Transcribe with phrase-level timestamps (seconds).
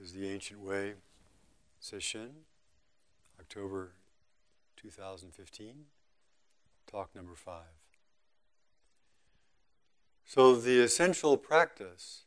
[0.00, 0.94] is the Ancient Way
[1.82, 2.30] Sesshin,
[3.38, 3.92] October
[4.76, 5.74] 2015,
[6.90, 7.66] talk number five.
[10.24, 12.22] So, the essential practice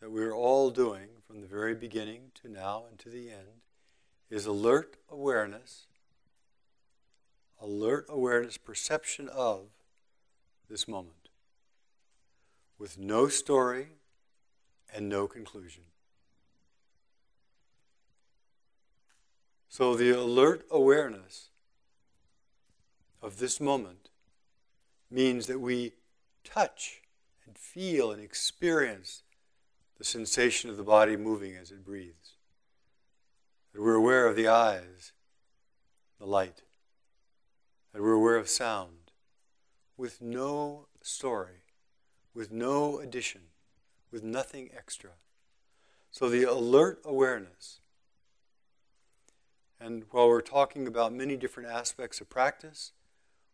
[0.00, 3.60] that we're all doing from the very beginning to now and to the end
[4.30, 5.86] is alert awareness,
[7.60, 9.66] alert awareness, perception of
[10.70, 11.28] this moment,
[12.78, 13.88] with no story
[14.94, 15.82] and no conclusion.
[19.72, 21.48] So the alert awareness
[23.22, 24.10] of this moment
[25.10, 25.94] means that we
[26.44, 27.00] touch
[27.46, 29.22] and feel and experience
[29.96, 32.34] the sensation of the body moving as it breathes.
[33.72, 35.12] That we're aware of the eyes,
[36.18, 36.60] the light.
[37.94, 39.10] That we're aware of sound
[39.96, 41.62] with no story,
[42.34, 43.40] with no addition,
[44.10, 45.12] with nothing extra.
[46.10, 47.80] So the alert awareness
[49.82, 52.92] and while we're talking about many different aspects of practice,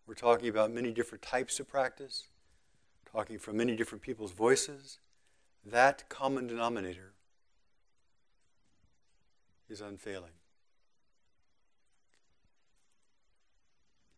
[0.07, 2.29] we're talking about many different types of practice,
[3.11, 4.99] talking from many different people's voices,
[5.65, 7.13] that common denominator
[9.71, 10.33] is unfailing.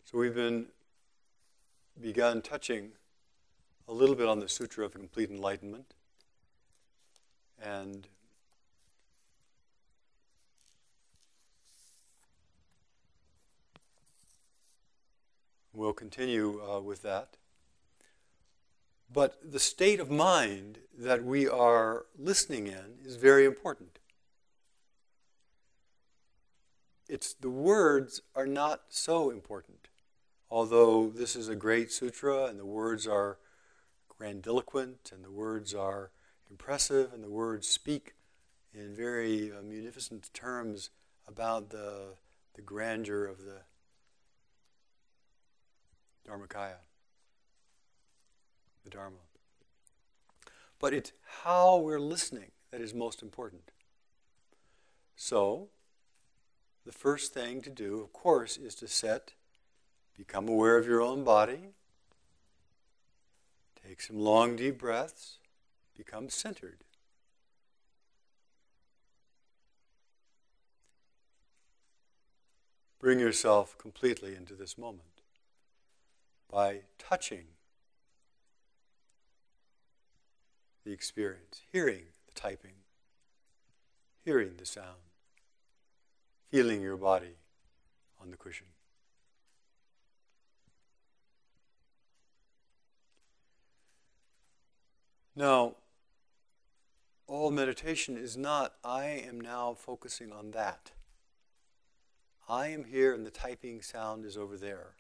[0.05, 0.67] So we've been
[2.01, 2.93] begun touching
[3.87, 5.95] a little bit on the Sutra of Complete Enlightenment.
[7.63, 8.09] And
[15.73, 17.37] We'll continue uh, with that.
[19.13, 23.99] But the state of mind that we are listening in is very important.
[27.09, 29.89] It's the words are not so important.
[30.51, 33.39] Although this is a great sutra and the words are
[34.09, 36.11] grandiloquent and the words are
[36.51, 38.15] impressive and the words speak
[38.75, 40.91] in very uh, munificent terms
[41.27, 42.15] about the,
[42.55, 43.63] the grandeur of the
[46.29, 46.77] Dharmakaya,
[48.85, 49.17] the Dharma.
[50.79, 53.71] But it's how we're listening that is most important.
[55.17, 55.69] So,
[56.87, 59.33] the first thing to do, of course, is to set,
[60.17, 61.75] become aware of your own body,
[63.87, 65.39] take some long, deep breaths,
[65.97, 66.79] become centered.
[72.99, 75.10] Bring yourself completely into this moment
[76.51, 77.45] by touching
[80.85, 82.75] the experience, hearing the typing,
[84.25, 84.99] hearing the sound,
[86.51, 87.37] feeling your body
[88.21, 88.67] on the cushion.
[95.37, 95.77] Now,
[97.27, 100.91] all meditation is not, I am now focusing on that.
[102.49, 104.97] I am here and the typing sound is over there.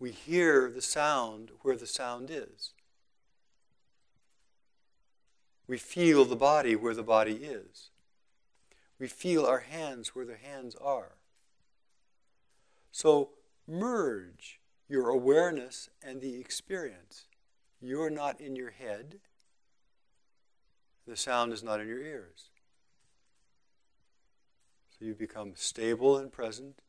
[0.00, 2.72] We hear the sound where the sound is.
[5.68, 7.90] We feel the body where the body is.
[8.98, 11.12] We feel our hands where the hands are.
[12.90, 13.30] So
[13.68, 14.58] merge
[14.88, 17.26] your awareness and the experience.
[17.80, 19.20] You're not in your head.
[21.06, 22.48] The sound is not in your ears.
[24.98, 26.80] So you become stable and present,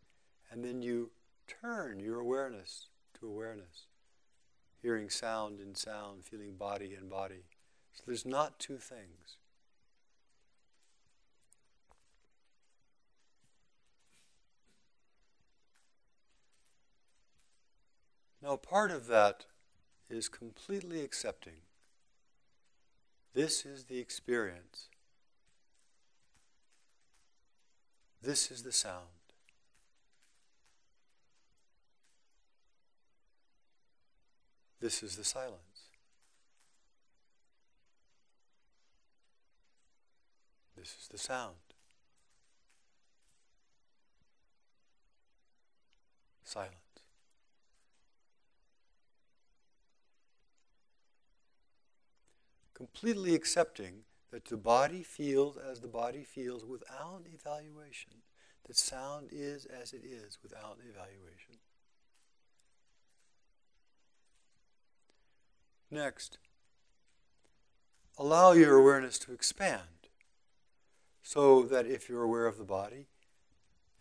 [0.50, 1.12] and then you
[1.48, 2.88] turn your awareness
[3.22, 3.86] to awareness,
[4.82, 7.44] hearing sound in sound, feeling body in body.
[7.94, 9.38] So there's not two things.
[18.42, 19.46] Now, part of that
[20.10, 21.62] is completely accepting.
[23.34, 24.90] This is the experience.
[28.22, 29.21] This is the sound.
[34.82, 35.62] This is the silence.
[40.76, 41.54] This is the sound.
[46.44, 46.74] Silence.
[52.74, 58.14] Completely accepting that the body feels as the body feels without evaluation,
[58.66, 61.51] that sound is as it is without evaluation.
[65.94, 66.38] Next,
[68.18, 69.82] allow your awareness to expand
[71.22, 73.08] so that if you're aware of the body,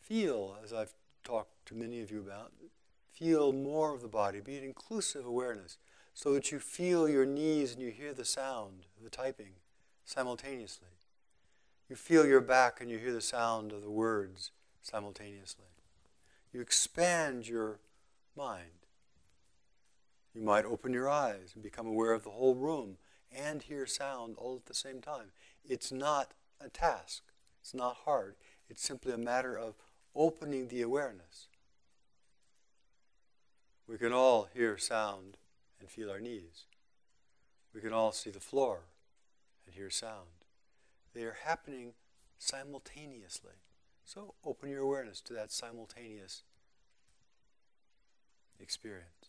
[0.01, 0.95] feel, as I've
[1.25, 2.53] talked to many of you about,
[3.13, 5.79] feel more of the body, be an inclusive awareness.
[6.15, 9.55] so that you feel your knees and you hear the sound of the typing
[10.05, 10.89] simultaneously.
[11.89, 14.51] You feel your back and you hear the sound of the words
[14.83, 15.67] simultaneously.
[16.53, 17.79] You expand your
[18.37, 18.80] mind.
[20.35, 22.99] You might open your eyes and become aware of the whole room
[23.33, 25.33] and hear sound all at the same time.
[25.65, 27.23] It's not a task,
[27.61, 28.37] it's not hard.
[28.69, 29.75] It's simply a matter of
[30.15, 31.49] opening the awareness.
[33.89, 35.37] We can all hear sound
[35.81, 36.67] and feel our knees.
[37.75, 38.83] We can all see the floor
[39.67, 40.29] and hear sound.
[41.13, 41.95] They are happening
[42.39, 43.55] simultaneously.
[44.05, 46.43] So open your awareness to that simultaneous
[48.61, 49.20] experience.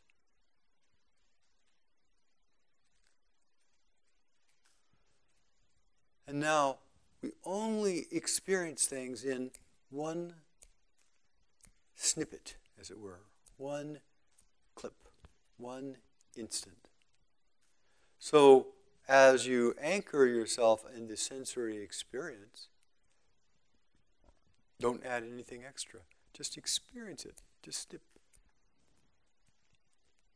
[6.31, 6.77] And now
[7.21, 9.51] we only experience things in
[9.89, 10.35] one
[11.93, 13.19] snippet, as it were,
[13.57, 13.99] one
[14.73, 15.09] clip,
[15.57, 15.97] one
[16.37, 16.87] instant.
[18.17, 18.67] So,
[19.09, 22.69] as you anchor yourself in the sensory experience,
[24.79, 25.99] don't add anything extra.
[26.33, 27.41] Just experience it.
[27.61, 28.03] Just snip.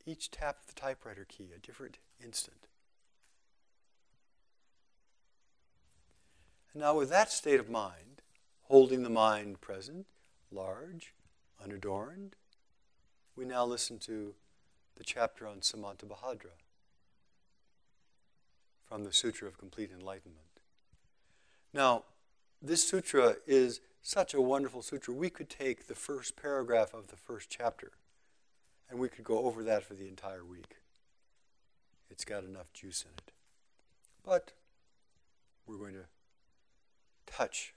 [0.06, 2.68] Each tap of the typewriter key, a different instant.
[6.76, 8.22] And now, with that state of mind,
[8.64, 10.08] holding the mind present,
[10.52, 11.14] large,
[11.64, 12.36] unadorned,
[13.34, 14.36] we now listen to
[14.98, 16.52] the chapter on Samantabhadra
[18.84, 20.60] from the Sutra of Complete Enlightenment.
[21.74, 22.04] Now,
[22.62, 25.14] this sutra is such a wonderful sutra.
[25.14, 27.94] We could take the first paragraph of the first chapter
[28.90, 30.76] and we could go over that for the entire week.
[32.10, 33.32] It's got enough juice in it.
[34.26, 34.52] But
[35.66, 36.06] we're going to
[37.36, 37.74] touch.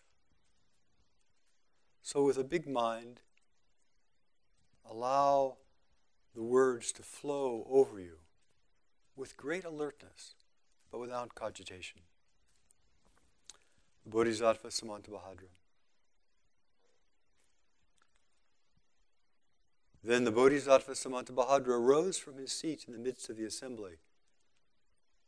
[2.03, 3.21] So, with a big mind,
[4.89, 5.57] allow
[6.35, 8.19] the words to flow over you
[9.17, 10.35] with great alertness,
[10.91, 12.01] but without cogitation.
[14.05, 15.51] The Bodhisattva Samantabhadra.
[20.05, 23.99] Then the Bodhisattva Samantabhadra rose from his seat in the midst of the assembly,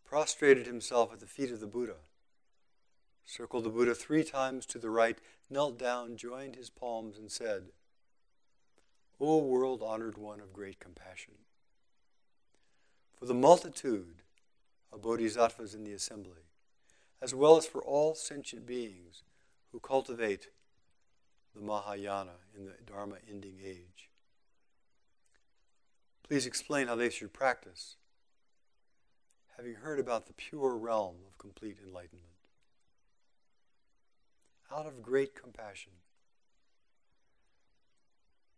[0.05, 1.97] prostrated himself at the feet of the Buddha,
[3.31, 5.19] circled the Buddha three times to the right,
[5.49, 7.67] knelt down, joined his palms, and said,
[9.21, 11.35] O world honored one of great compassion,
[13.17, 14.23] for the multitude
[14.93, 16.43] of bodhisattvas in the assembly,
[17.23, 19.23] as well as for all sentient beings
[19.71, 20.49] who cultivate
[21.55, 24.11] the Mahayana in the Dharma ending age.
[26.27, 27.97] Please explain how they should practice,
[29.57, 32.30] having heard about the pure realm of complete enlightenment.
[34.73, 35.93] Out of great compassion,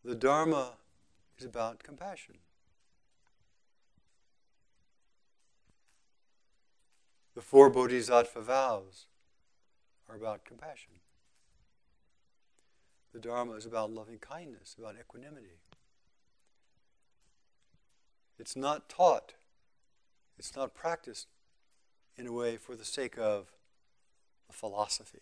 [0.05, 0.73] the Dharma
[1.39, 2.35] is about compassion.
[7.35, 9.07] The four bodhisattva vows
[10.09, 10.93] are about compassion.
[13.15, 15.61] The Dharma is about loving kindness, about equanimity.
[18.39, 19.35] It's not taught,
[20.39, 21.29] it's not practiced
[22.17, 23.53] in a way for the sake of
[24.51, 25.21] a philosophy.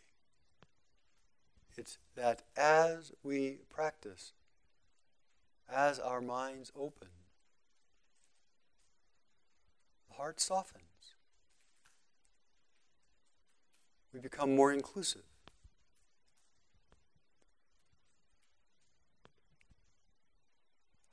[1.81, 4.35] It's that as we practice,
[5.67, 7.09] as our minds open,
[10.11, 10.85] the heart softens.
[14.13, 15.22] We become more inclusive.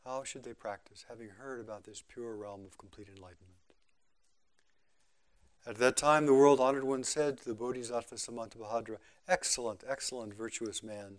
[0.03, 3.56] How should they practice, having heard about this pure realm of complete enlightenment?
[5.65, 8.97] At that time, the world honored one said to the Bodhisattva Samantabhadra,
[9.27, 11.17] Excellent, excellent, virtuous man.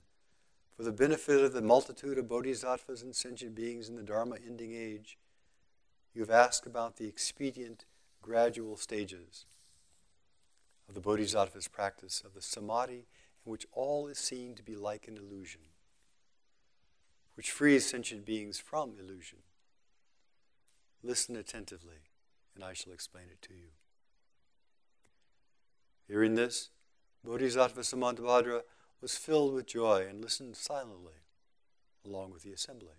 [0.76, 4.73] For the benefit of the multitude of bodhisattvas and sentient beings in the Dharma ending
[4.75, 5.18] age,
[6.14, 7.85] you have asked about the expedient,
[8.23, 9.45] gradual stages
[10.88, 13.07] of the bodhisattva's practice of the samadhi
[13.45, 15.62] in which all is seen to be like an illusion
[17.38, 19.38] which frees sentient beings from illusion.
[21.04, 22.09] Listen attentively,
[22.52, 23.68] and I shall explain it to you.
[26.09, 26.71] Hearing this,
[27.23, 28.62] Bodhisattva Samantabhadra
[29.00, 31.12] was filled with joy and listened silently
[32.05, 32.97] along with the assembly.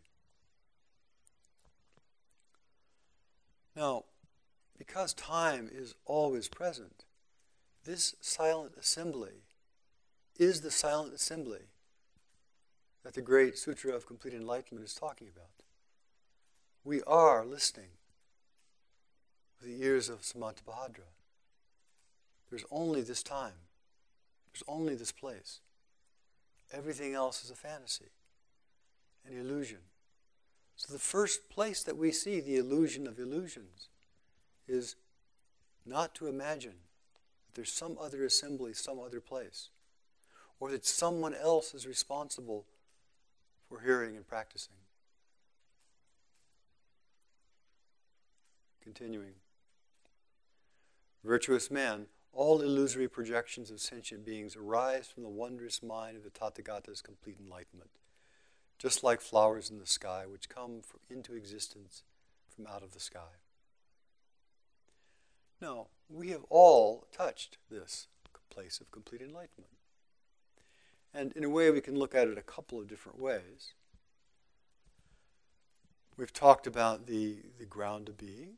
[3.76, 4.06] Now,
[4.78, 7.06] because time is always present,
[7.86, 9.44] this silent assembly
[10.38, 11.70] is the silent assembly
[13.04, 15.50] that the great Sutra of Complete Enlightenment is talking about.
[16.84, 17.92] We are listening
[19.60, 21.08] with the ears of Samantabhadra.
[22.50, 23.54] There's only this time.
[24.52, 25.60] There's only this place.
[26.72, 28.12] Everything else is a fantasy,
[29.28, 29.80] an illusion.
[30.76, 33.90] So the first place that we see the illusion of illusions
[34.68, 34.96] is
[35.86, 36.76] not to imagine
[37.46, 39.70] that there's some other assembly, some other place,
[40.60, 42.66] or that someone else is responsible
[43.68, 44.76] for hearing and practicing.
[48.82, 49.34] Continuing.
[51.24, 56.30] Virtuous man, all illusory projections of sentient beings arise from the wondrous mind of the
[56.30, 57.90] Tathagata's complete enlightenment,
[58.78, 62.04] just like flowers in the sky which come into existence
[62.56, 63.40] from out of the sky.
[65.62, 68.08] Now, we have all touched this
[68.50, 69.74] place of complete enlightenment.
[71.14, 73.74] And in a way, we can look at it a couple of different ways.
[76.18, 78.58] We've talked about the, the ground of being,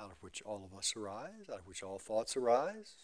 [0.00, 2.94] out of which all of us arise, out of which all thoughts arise.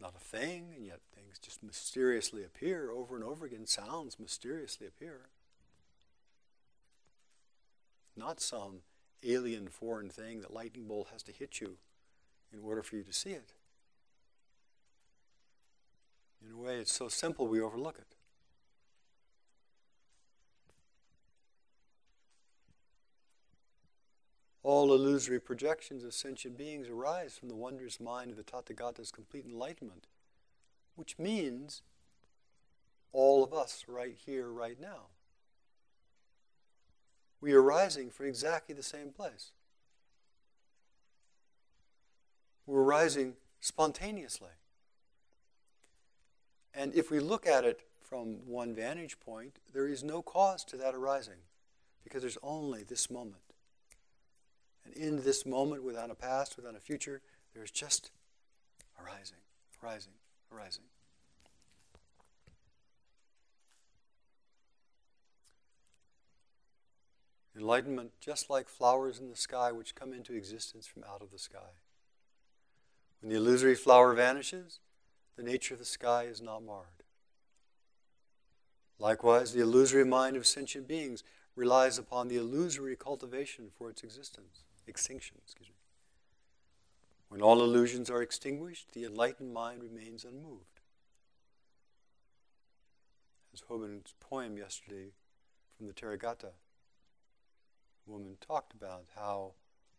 [0.00, 3.66] Not a thing, and yet things just mysteriously appear over and over again.
[3.66, 5.28] Sounds mysteriously appear.
[8.16, 8.80] Not some
[9.22, 11.78] alien foreign thing that lightning bolt has to hit you
[12.52, 13.52] in order for you to see it.
[16.44, 18.13] In a way, it's so simple we overlook it.
[24.64, 29.44] All illusory projections of sentient beings arise from the wondrous mind of the Tathagata's complete
[29.44, 30.06] enlightenment,
[30.96, 31.82] which means
[33.12, 35.08] all of us right here, right now.
[37.42, 39.50] We are rising from exactly the same place.
[42.66, 44.48] We're rising spontaneously.
[46.72, 50.78] And if we look at it from one vantage point, there is no cause to
[50.78, 51.44] that arising
[52.02, 53.43] because there's only this moment.
[54.84, 57.20] And in this moment, without a past, without a future,
[57.54, 58.10] there's just
[59.00, 59.38] arising,
[59.82, 60.12] arising,
[60.52, 60.84] arising.
[67.56, 71.38] Enlightenment, just like flowers in the sky which come into existence from out of the
[71.38, 71.78] sky.
[73.20, 74.80] When the illusory flower vanishes,
[75.36, 77.04] the nature of the sky is not marred.
[78.98, 81.22] Likewise, the illusory mind of sentient beings
[81.56, 85.74] relies upon the illusory cultivation for its existence, extinction, excuse me.
[87.28, 90.80] When all illusions are extinguished, the enlightened mind remains unmoved.
[93.52, 95.12] As Hoban's poem yesterday
[95.76, 96.52] from the Therigatha
[98.06, 99.52] woman talked about how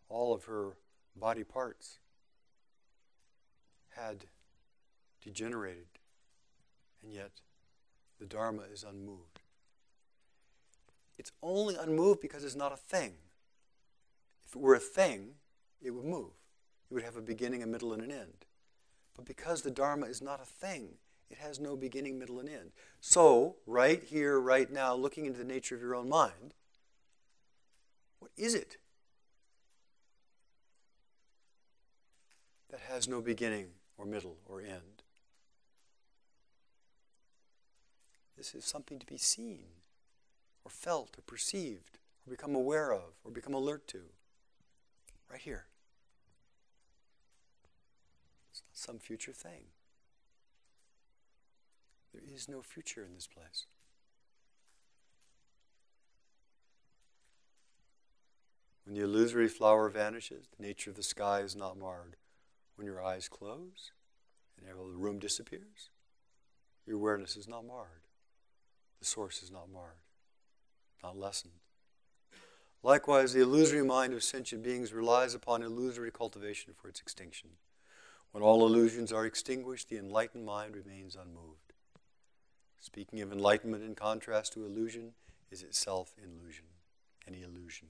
[0.10, 0.78] all of her
[1.16, 2.00] body parts
[3.96, 4.26] had
[5.22, 5.88] degenerated,
[7.02, 7.42] and yet
[8.20, 9.40] the Dharma is unmoved.
[11.18, 13.14] It's only unmoved because it's not a thing.
[14.56, 15.36] It were a thing,
[15.82, 16.32] it would move.
[16.90, 18.46] It would have a beginning, a middle, and an end.
[19.16, 20.96] But because the Dharma is not a thing,
[21.30, 22.72] it has no beginning, middle, and end.
[23.02, 26.54] So, right here, right now, looking into the nature of your own mind,
[28.20, 28.78] what is it
[32.76, 35.04] that has no beginning, or middle or end.
[38.36, 39.68] This is something to be seen,
[40.66, 44.02] or felt, or perceived, or become aware of, or become alert to.
[45.30, 45.66] Right here.
[48.52, 49.66] It's not some future thing.
[52.14, 53.66] There is no future in this place.
[58.86, 62.16] When the illusory flower vanishes, the nature of the sky is not marred.
[62.76, 63.92] When your eyes close
[64.58, 65.90] and the room disappears,
[66.86, 68.04] your awareness is not marred.
[69.00, 70.04] The source is not marred,
[71.04, 71.65] not lessened.
[72.86, 77.50] Likewise, the illusory mind of sentient beings relies upon illusory cultivation for its extinction.
[78.32, 81.74] When all illusions are extinguished, the enlightened mind remains unmoved.
[82.80, 85.14] Speaking of enlightenment in contrast to illusion,
[85.50, 86.66] is itself illusion,
[87.28, 87.88] any illusion.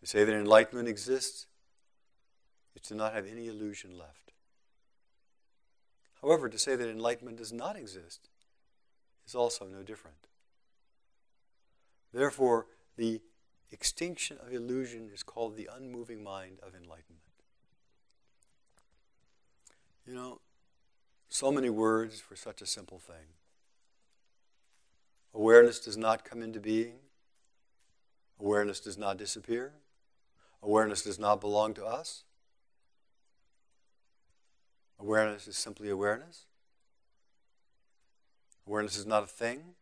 [0.00, 1.44] To say that enlightenment exists
[2.74, 4.32] is to not have any illusion left.
[6.22, 8.30] However, to say that enlightenment does not exist
[9.26, 10.29] is also no different.
[12.12, 13.20] Therefore, the
[13.70, 17.20] extinction of illusion is called the unmoving mind of enlightenment.
[20.06, 20.40] You know,
[21.28, 23.34] so many words for such a simple thing.
[25.32, 26.96] Awareness does not come into being.
[28.40, 29.74] Awareness does not disappear.
[30.62, 32.24] Awareness does not belong to us.
[34.98, 36.46] Awareness is simply awareness.
[38.66, 39.74] Awareness is not a thing.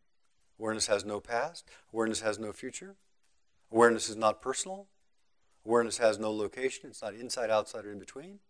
[0.59, 1.65] Awareness has no past.
[1.93, 2.97] Awareness has no future.
[3.71, 4.87] Awareness is not personal.
[5.65, 6.91] Awareness has no location.
[6.91, 8.41] It's not inside, outside, or in between.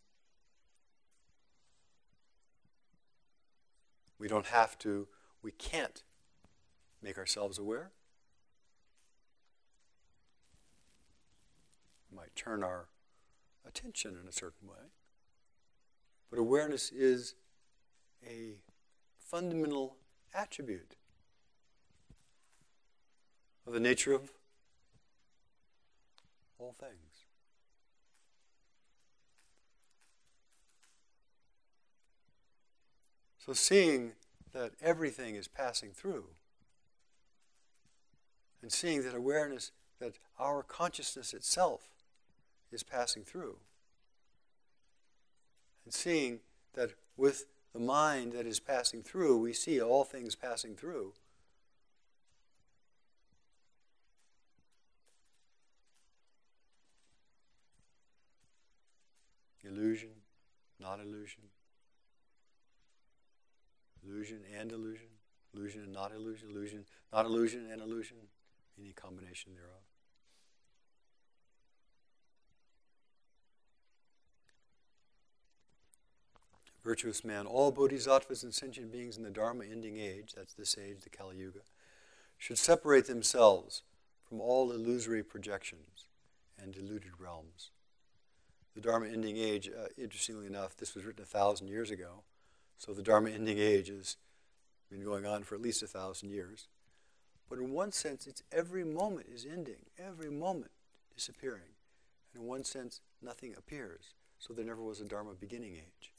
[4.18, 5.06] We don't have to,
[5.42, 6.02] we can't
[7.02, 7.92] make ourselves aware.
[12.10, 12.88] We might turn our
[13.66, 14.90] attention in a certain way.
[16.30, 17.34] But awareness is
[18.26, 18.56] a
[19.18, 19.96] fundamental
[20.34, 20.96] attribute
[23.68, 24.32] of the nature of
[26.58, 26.94] all things.
[33.44, 34.12] So, seeing
[34.52, 36.25] that everything is passing through,
[38.62, 39.70] and seeing that awareness,
[40.00, 41.88] that our consciousness itself
[42.72, 43.56] is passing through,
[45.84, 46.40] and seeing
[46.72, 47.44] that with
[47.75, 51.12] the mind that is passing through, we see all things passing through.
[59.64, 60.10] Illusion,
[60.80, 61.42] not illusion.
[64.04, 65.08] Illusion and illusion.
[65.54, 66.48] Illusion and not illusion.
[66.50, 68.16] Illusion, not illusion and illusion.
[68.78, 69.82] Any combination thereof.
[76.88, 81.02] virtuous man, all bodhisattvas and sentient beings in the Dharma ending age, that's this age,
[81.02, 81.60] the Kali Yuga,
[82.38, 83.82] should separate themselves
[84.26, 86.06] from all illusory projections
[86.58, 87.72] and deluded realms.
[88.78, 92.23] The Dharma ending age, uh, interestingly enough, this was written a thousand years ago,
[92.76, 94.16] so the Dharma ending age has
[94.88, 96.68] been going on for at least a thousand years.
[97.50, 100.70] But in one sense, it's every moment is ending, every moment
[101.12, 101.75] disappearing.
[102.32, 104.14] And in one sense, nothing appears.
[104.38, 106.12] So there never was a Dharma beginning age.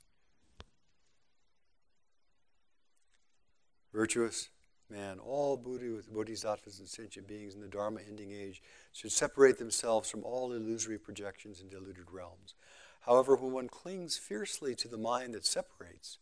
[3.93, 4.49] virtuous
[4.89, 10.23] man, all bodhisattvas and sentient beings in the Dharma ending age should separate themselves from
[10.23, 12.55] all illusory projections and deluded realms.
[13.01, 16.17] However, when one clings fiercely to the mind that separates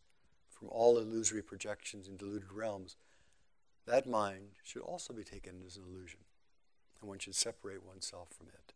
[0.50, 2.96] from all illusory projections and deluded realms,
[3.86, 6.20] that mind should also be taken as an illusion,
[7.00, 8.74] and one should separate oneself from it.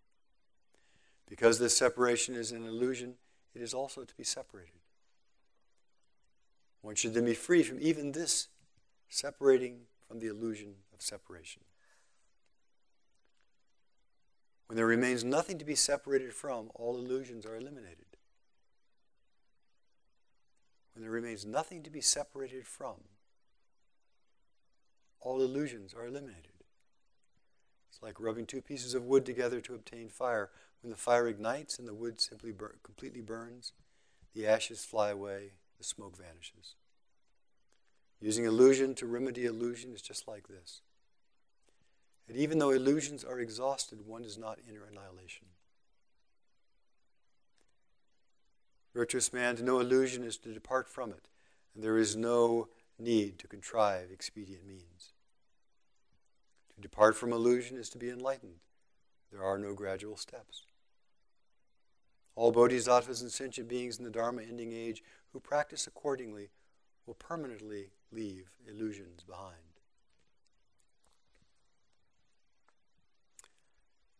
[1.27, 3.15] Because this separation is an illusion,
[3.53, 4.79] it is also to be separated.
[6.81, 8.47] One should then be free from even this
[9.11, 11.61] separating from the illusion of separation.
[14.67, 18.05] When there remains nothing to be separated from, all illusions are eliminated.
[20.93, 22.95] When there remains nothing to be separated from,
[25.19, 26.63] all illusions are eliminated.
[27.89, 30.49] It's like rubbing two pieces of wood together to obtain fire.
[30.81, 33.73] When the fire ignites and the wood simply bur- completely burns,
[34.33, 36.75] the ashes fly away, the smoke vanishes.
[38.21, 40.81] Using illusion to remedy illusion is just like this.
[42.27, 45.47] And even though illusions are exhausted, one does not enter annihilation.
[48.93, 51.29] Virtuous man, to know illusion is to depart from it,
[51.73, 52.67] and there is no
[52.99, 55.13] need to contrive expedient means.
[56.75, 58.59] To depart from illusion is to be enlightened.
[59.31, 60.65] There are no gradual steps.
[62.35, 66.49] All bodhisattvas and sentient beings in the Dharma ending age who practice accordingly
[67.05, 69.55] will permanently leave illusions behind.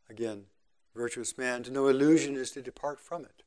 [0.09, 0.43] Again,
[0.95, 3.43] virtuous man, to know illusion is to depart from it.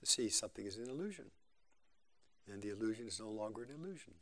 [0.00, 1.26] To see something is an illusion.
[2.52, 4.14] And the illusion is no longer an illusion.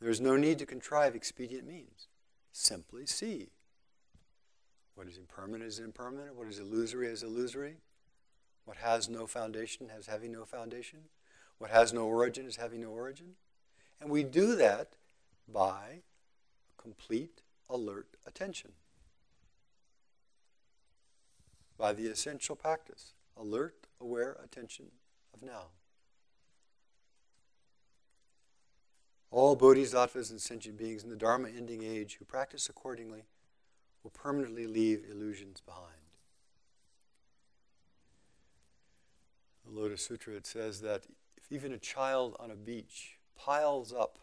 [0.00, 2.08] There is no need to contrive expedient means.
[2.52, 3.48] Simply see.
[4.94, 6.34] What is impermanent is impermanent.
[6.34, 7.76] What is illusory is illusory.
[8.64, 11.00] What has no foundation has having no foundation.
[11.58, 13.34] What has no origin is having no origin.
[14.00, 14.96] And we do that
[15.46, 16.00] by
[16.76, 18.72] complete alert attention.
[21.76, 24.86] By the essential practice alert, aware attention
[25.32, 25.66] of now.
[29.30, 33.24] All bodhisattvas and sentient beings in the Dharma ending age who practice accordingly
[34.04, 36.03] will permanently leave illusions behind.
[39.64, 44.18] The Lotus Sutra, it says that if even a child on a beach piles up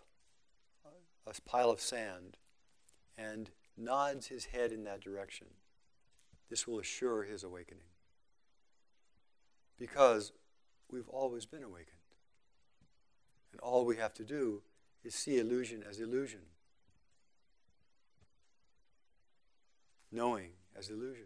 [1.27, 2.37] a pile of sand
[3.17, 5.47] and nods his head in that direction,
[6.49, 7.83] this will assure his awakening.
[9.77, 10.31] Because
[10.89, 11.87] we've always been awakened.
[13.51, 14.61] And all we have to do
[15.03, 16.41] is see illusion as illusion,
[20.11, 21.25] knowing as illusion.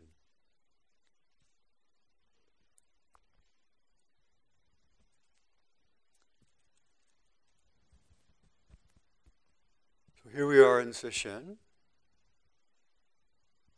[10.36, 11.56] Here we are in Sesshin.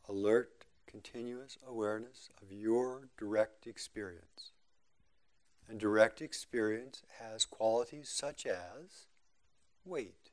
[0.09, 4.53] Alert, continuous awareness of your direct experience.
[5.69, 9.05] And direct experience has qualities such as
[9.85, 10.31] weight,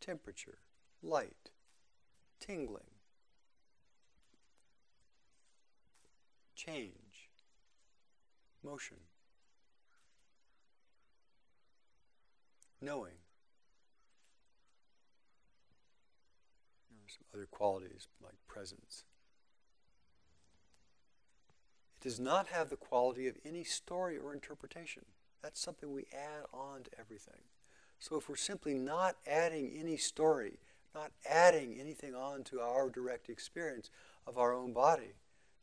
[0.00, 0.58] temperature,
[1.00, 1.50] light,
[2.40, 2.96] tingling,
[6.56, 7.28] change,
[8.64, 8.96] motion,
[12.80, 13.21] knowing.
[17.12, 19.04] Some other qualities like presence.
[22.00, 25.04] It does not have the quality of any story or interpretation.
[25.42, 27.42] That's something we add on to everything.
[27.98, 30.58] So if we're simply not adding any story,
[30.94, 33.90] not adding anything on to our direct experience
[34.26, 35.14] of our own body,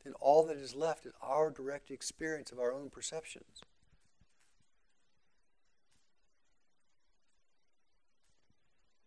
[0.04, 3.62] then all that is left is our direct experience of our own perceptions.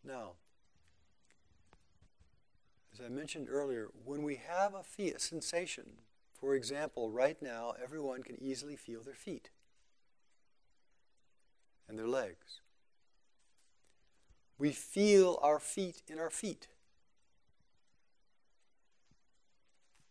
[0.04, 0.34] Now,
[2.94, 5.86] as I mentioned earlier, when we have a, fee- a sensation,
[6.40, 9.50] for example, right now, everyone can easily feel their feet
[11.88, 12.62] and their legs.
[14.58, 16.68] We feel our feet in our feet.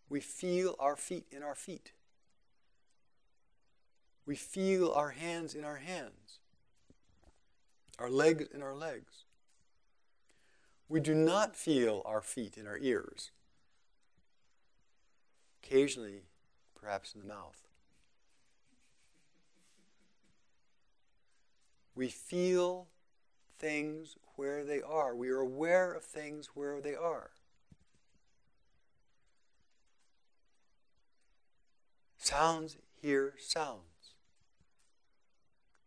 [0.08, 1.92] We feel our feet in our feet.
[4.26, 6.38] We feel our hands in our hands,
[7.98, 9.24] our legs in our legs.
[10.88, 13.30] We do not feel our feet in our ears,
[15.62, 16.22] occasionally,
[16.74, 17.62] perhaps in the mouth.
[21.94, 22.88] We feel
[23.58, 25.14] things where they are.
[25.14, 27.30] We are aware of things where they are.
[32.18, 34.14] Sounds hear sounds.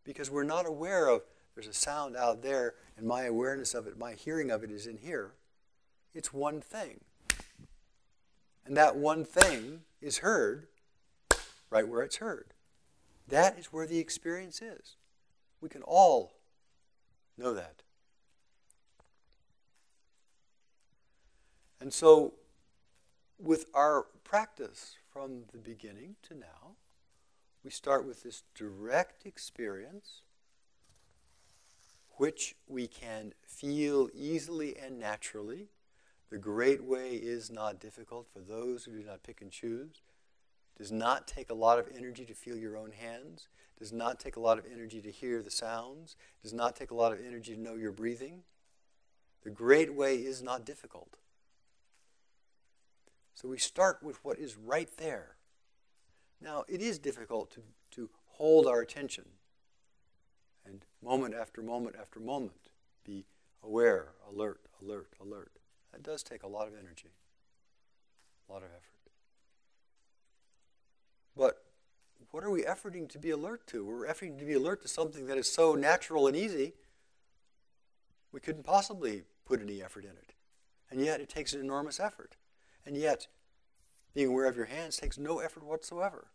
[0.03, 1.23] Because we're not aware of
[1.55, 4.87] there's a sound out there and my awareness of it, my hearing of it is
[4.87, 5.33] in here.
[6.13, 7.01] It's one thing.
[8.65, 10.67] And that one thing is heard
[11.69, 12.53] right where it's heard.
[13.27, 14.95] That is where the experience is.
[15.61, 16.33] We can all
[17.37, 17.81] know that.
[21.81, 22.33] And so,
[23.37, 26.75] with our practice from the beginning to now,
[27.63, 30.21] we start with this direct experience,
[32.17, 35.67] which we can feel easily and naturally.
[36.29, 40.01] The great way is not difficult for those who do not pick and choose.
[40.77, 43.47] Does not take a lot of energy to feel your own hands.
[43.79, 46.15] Does not take a lot of energy to hear the sounds.
[46.41, 48.43] Does not take a lot of energy to know your breathing.
[49.43, 51.17] The great way is not difficult.
[53.35, 55.35] So we start with what is right there.
[56.41, 59.25] Now, it is difficult to, to hold our attention
[61.05, 62.71] moment after moment after moment
[63.05, 63.25] be
[63.63, 65.51] aware, alert, alert, alert.
[65.91, 67.11] That does take a lot of energy,
[68.49, 69.11] a lot of effort.
[71.37, 71.63] But
[72.31, 73.85] what are we efforting to be alert to?
[73.85, 76.73] We're efforting to be alert to something that is so natural and easy,
[78.31, 80.33] we couldn't possibly put any effort in it.
[80.89, 82.35] And yet it takes an enormous effort.
[82.85, 83.27] And yet,
[84.13, 86.27] being aware of your hands takes no effort whatsoever.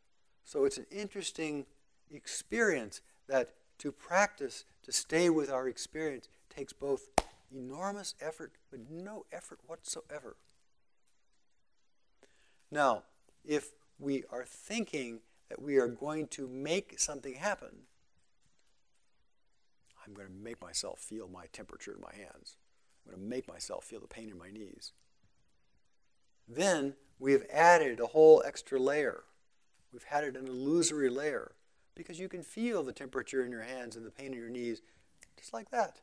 [0.44, 1.66] So it's an interesting
[2.10, 7.08] experience that to practice, to stay with our experience, takes both
[7.52, 10.36] enormous effort but no effort whatsoever.
[12.70, 13.04] Now,
[13.44, 17.86] if we are thinking that we are going to make something happen,
[20.06, 22.56] I'm going to make myself feel my temperature in my hands.
[23.04, 24.92] I'm going to make myself feel the pain in my knees.
[26.46, 29.24] Then we have added a whole extra layer.
[29.92, 31.52] We've added an illusory layer
[31.94, 34.82] because you can feel the temperature in your hands and the pain in your knees
[35.36, 36.00] just like that.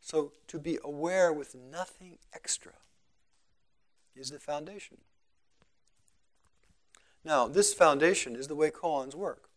[0.00, 2.72] So to be aware with nothing extra
[4.16, 4.98] is the foundation.
[7.24, 9.50] Now, this foundation is the way koans work.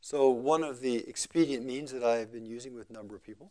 [0.00, 3.22] So one of the expedient means that I have been using with a number of
[3.22, 3.50] people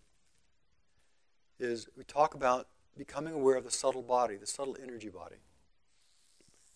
[1.60, 2.68] is we talk about
[2.98, 5.36] becoming aware of the subtle body, the subtle energy body.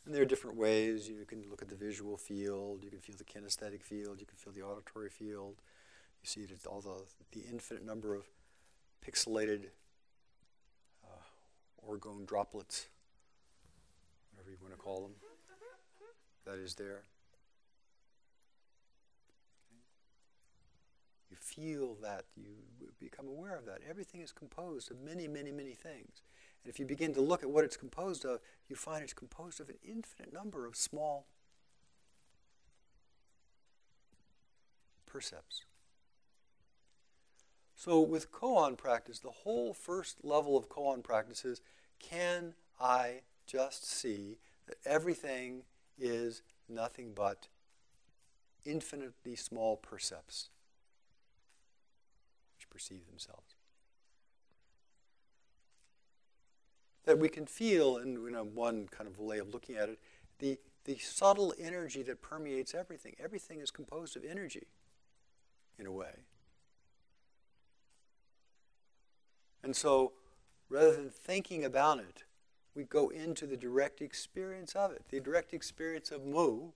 [0.06, 1.08] And there are different ways.
[1.08, 4.38] You can look at the visual field, you can feel the kinesthetic field, you can
[4.38, 5.62] feel the auditory field.
[6.22, 8.26] You see it all the, the infinite number of
[9.06, 9.66] pixelated
[11.04, 12.88] uh, orgone droplets,
[14.32, 15.12] whatever you want to call them,
[16.46, 17.04] that is there.
[21.30, 22.52] You feel that, you
[23.00, 23.80] become aware of that.
[23.90, 26.22] Everything is composed of many, many, many things.
[26.64, 29.60] And if you begin to look at what it's composed of, you find it's composed
[29.60, 31.26] of an infinite number of small
[35.06, 35.66] percepts.
[37.76, 41.62] So with koan practice, the whole first level of koan practice is
[42.00, 45.64] can I just see that everything
[46.00, 47.48] is nothing but
[48.66, 50.50] infinitely small percepts?
[52.56, 53.56] Which perceive themselves.
[57.06, 60.00] That we can feel, and you know, one kind of way of looking at it,
[60.40, 63.16] the, the subtle energy that permeates everything.
[63.22, 64.68] Everything is composed of energy,
[65.78, 66.24] in a way.
[69.64, 70.14] And so,
[70.70, 72.24] rather than thinking about it,
[72.76, 75.04] we go into the direct experience of it.
[75.10, 76.72] The direct experience of Mu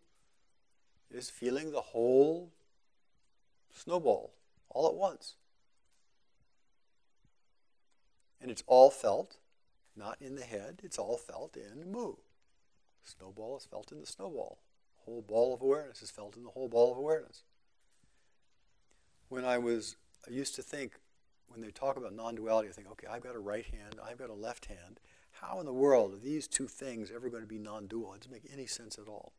[1.11, 2.51] is feeling the whole
[3.73, 4.33] snowball
[4.69, 5.35] all at once.
[8.39, 9.37] And it's all felt,
[9.97, 12.13] not in the head, it's all felt in Mu.
[13.03, 14.59] Snowball is felt in the snowball.
[15.05, 17.43] Whole ball of awareness is felt in the whole ball of awareness.
[19.29, 19.95] When I was,
[20.27, 20.93] I used to think,
[21.47, 24.17] when they talk about non duality, I think, okay, I've got a right hand, I've
[24.17, 24.99] got a left hand.
[25.41, 28.13] How in the world are these two things ever going to be non dual?
[28.13, 29.33] It doesn't make any sense at all.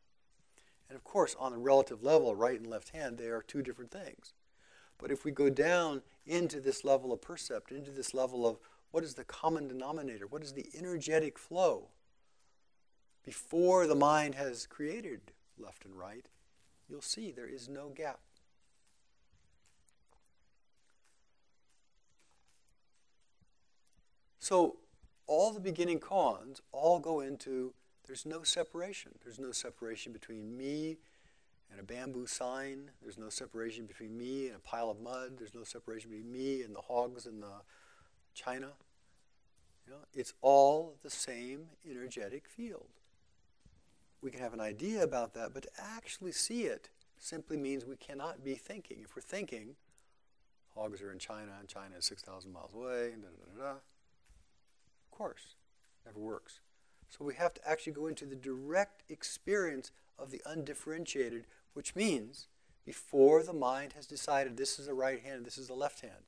[0.89, 3.91] And of course, on the relative level, right and left hand, they are two different
[3.91, 4.33] things.
[4.97, 8.57] But if we go down into this level of percept, into this level of
[8.91, 11.89] what is the common denominator, what is the energetic flow,
[13.23, 15.19] before the mind has created
[15.57, 16.25] left and right,
[16.87, 18.19] you'll see there is no gap.
[24.39, 24.77] So
[25.27, 27.73] all the beginning koans all go into
[28.07, 29.11] there's no separation.
[29.23, 30.97] There's no separation between me
[31.69, 32.89] and a bamboo sign.
[33.03, 35.33] There's no separation between me and a pile of mud.
[35.37, 37.61] There's no separation between me and the hogs and the
[38.33, 38.69] china.
[39.85, 42.89] You know, it's all the same energetic field.
[44.21, 47.95] We can have an idea about that, but to actually see it simply means we
[47.95, 48.99] cannot be thinking.
[49.03, 49.75] If we're thinking,
[50.75, 53.71] hogs are in China and China is 6,000 miles away, da, da, da.
[53.71, 55.55] Of course,
[56.05, 56.59] never works.
[57.09, 62.47] So we have to actually go into the direct experience of the undifferentiated, which means
[62.85, 66.25] before the mind has decided this is the right hand, this is the left hand,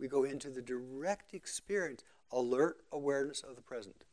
[0.00, 4.04] we go into the direct experience, alert awareness of the present.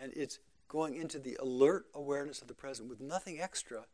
[0.00, 3.84] And it's going into the alert awareness of the present with nothing extra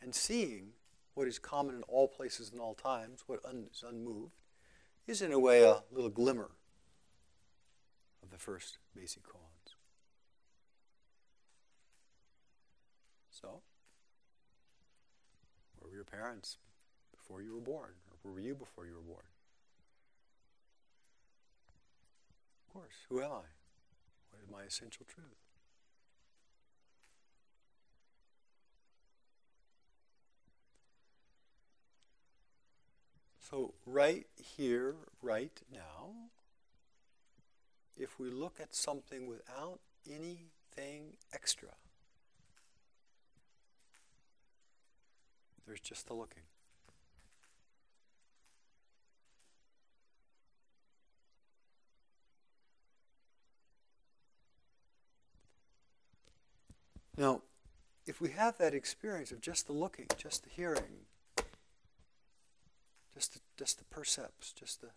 [0.00, 0.68] and seeing
[1.14, 3.40] what is common in all places and all times, what
[3.72, 4.36] is unmoved,
[5.08, 6.52] is in a way a little glimmer
[8.22, 9.42] of the first basic cause.
[13.30, 13.62] So,
[15.78, 16.58] where were your parents
[17.10, 17.94] before you were born?
[18.22, 19.24] Where were you before you were born?
[22.66, 23.48] Of course, who am I?
[24.30, 25.26] What is my essential truth?
[33.50, 36.10] So, right here, right now,
[37.96, 41.70] if we look at something without anything extra.
[45.66, 46.44] There's just the looking.
[57.18, 57.42] Now,
[58.06, 61.06] if we have that experience of just the looking, just the hearing,
[63.12, 64.90] just the, just the percepts, just the,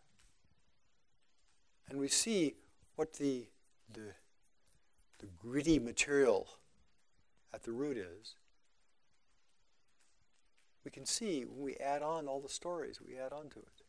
[1.89, 2.53] and we see
[2.95, 3.47] what the,
[3.91, 4.13] the,
[5.17, 6.47] the gritty material
[7.51, 8.35] at the root is,
[10.85, 13.81] we can see when we add on all the stories we add on to it.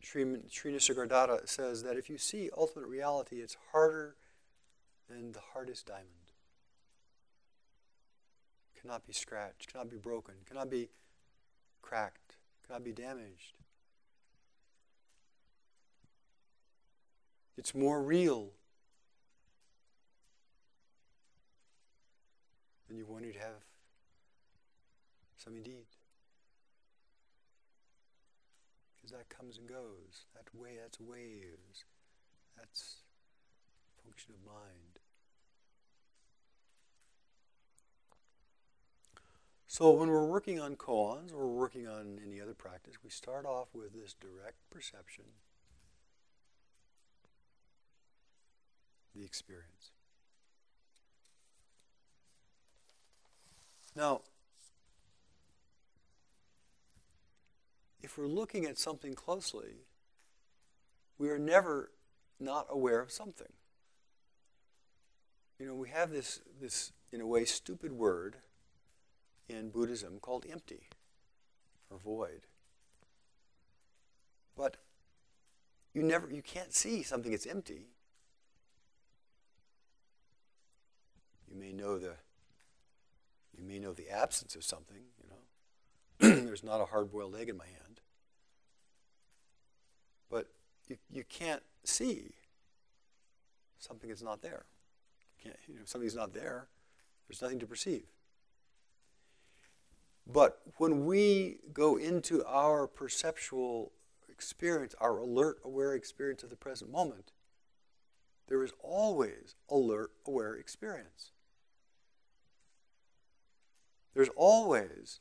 [0.00, 4.14] Sri, Sri Nisargadatta says that if you see ultimate reality, it's harder
[5.10, 6.27] than the hardest diamond.
[8.88, 10.88] Cannot be scratched, cannot be broken, cannot be
[11.82, 13.52] cracked, cannot be damaged.
[17.58, 18.48] It's more real
[22.88, 23.60] than you wanted to have
[25.36, 25.84] some indeed.
[28.96, 30.24] Because that comes and goes.
[30.34, 31.84] That way, that's waves.
[32.56, 33.02] That's
[34.02, 34.87] function of mind.
[39.78, 43.46] So when we're working on koans or we're working on any other practice, we start
[43.46, 45.22] off with this direct perception
[49.14, 49.92] the experience.
[53.94, 54.22] Now,
[58.02, 59.84] if we're looking at something closely,
[61.18, 61.92] we are never
[62.40, 63.52] not aware of something.
[65.60, 68.38] You know, we have this, this in a way, stupid word
[69.48, 70.88] in Buddhism called empty
[71.90, 72.42] or void.
[74.56, 74.76] But
[75.94, 77.88] you never you can't see something that's empty
[81.50, 82.14] You may know the
[83.56, 86.42] you may know the absence of something, you know.
[86.46, 88.00] There's not a hard boiled egg in my hand.
[90.30, 90.48] But
[90.86, 92.34] you, you can't see
[93.78, 94.66] something that's not there.
[95.42, 96.68] You know, something's not there,
[97.28, 98.06] there's nothing to perceive.
[100.30, 103.92] But when we go into our perceptual
[104.28, 107.32] experience, our alert, aware experience of the present moment,
[108.46, 111.32] there is always alert, aware experience.
[114.14, 115.20] There's always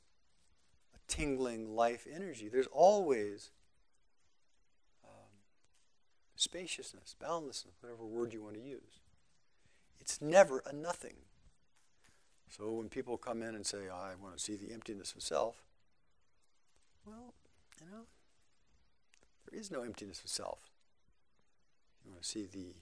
[0.94, 2.50] a tingling life energy.
[2.50, 3.52] There's always
[5.06, 5.40] um,
[6.36, 9.02] spaciousness, boundlessness, whatever word you want to use.
[10.02, 11.16] It's never a nothing.
[12.50, 15.64] So when people come in and say, I want to see the emptiness of self,
[17.06, 17.34] well,
[17.80, 18.04] you know,
[19.50, 20.60] there is no emptiness of self.
[22.06, 22.76] You want to see the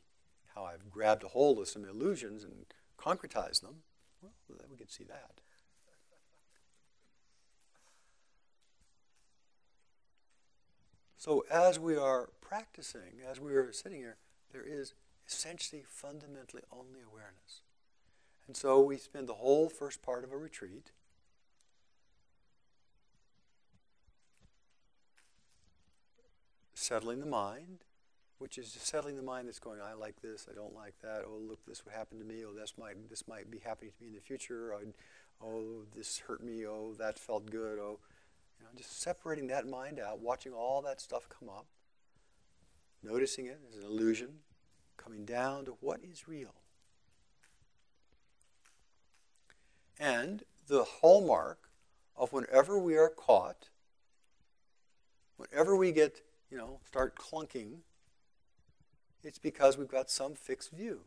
[0.53, 2.65] how I've grabbed a hold of some illusions and
[2.97, 3.83] concretized them,
[4.21, 4.31] well,
[4.71, 5.41] we can see that.
[11.17, 14.17] So as we are practicing, as we are sitting here,
[14.53, 14.93] there is
[15.27, 17.61] essentially fundamentally only awareness.
[18.47, 20.91] And so we spend the whole first part of a retreat
[26.85, 27.83] settling the mind,
[28.37, 31.23] which is settling the mind that's going, I like this, I don't like that.
[31.25, 32.43] Oh, look, this would happen to me.
[32.45, 34.73] Oh, this might this might be happening to me in the future.
[34.73, 34.81] Oh,
[35.41, 36.67] oh this hurt me.
[36.67, 37.79] Oh, that felt good.
[37.79, 37.99] Oh,
[38.59, 41.65] you know, just separating that mind out, watching all that stuff come up,
[43.01, 44.29] noticing it as an illusion,
[44.97, 46.53] coming down to what is real.
[49.99, 51.69] And the hallmark
[52.15, 53.69] of whenever we are caught,
[55.37, 57.77] whenever we get, you know, start clunking,
[59.23, 61.01] it's because we've got some fixed view.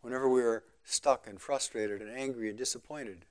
[0.00, 3.24] Whenever we're stuck and frustrated and angry and disappointed,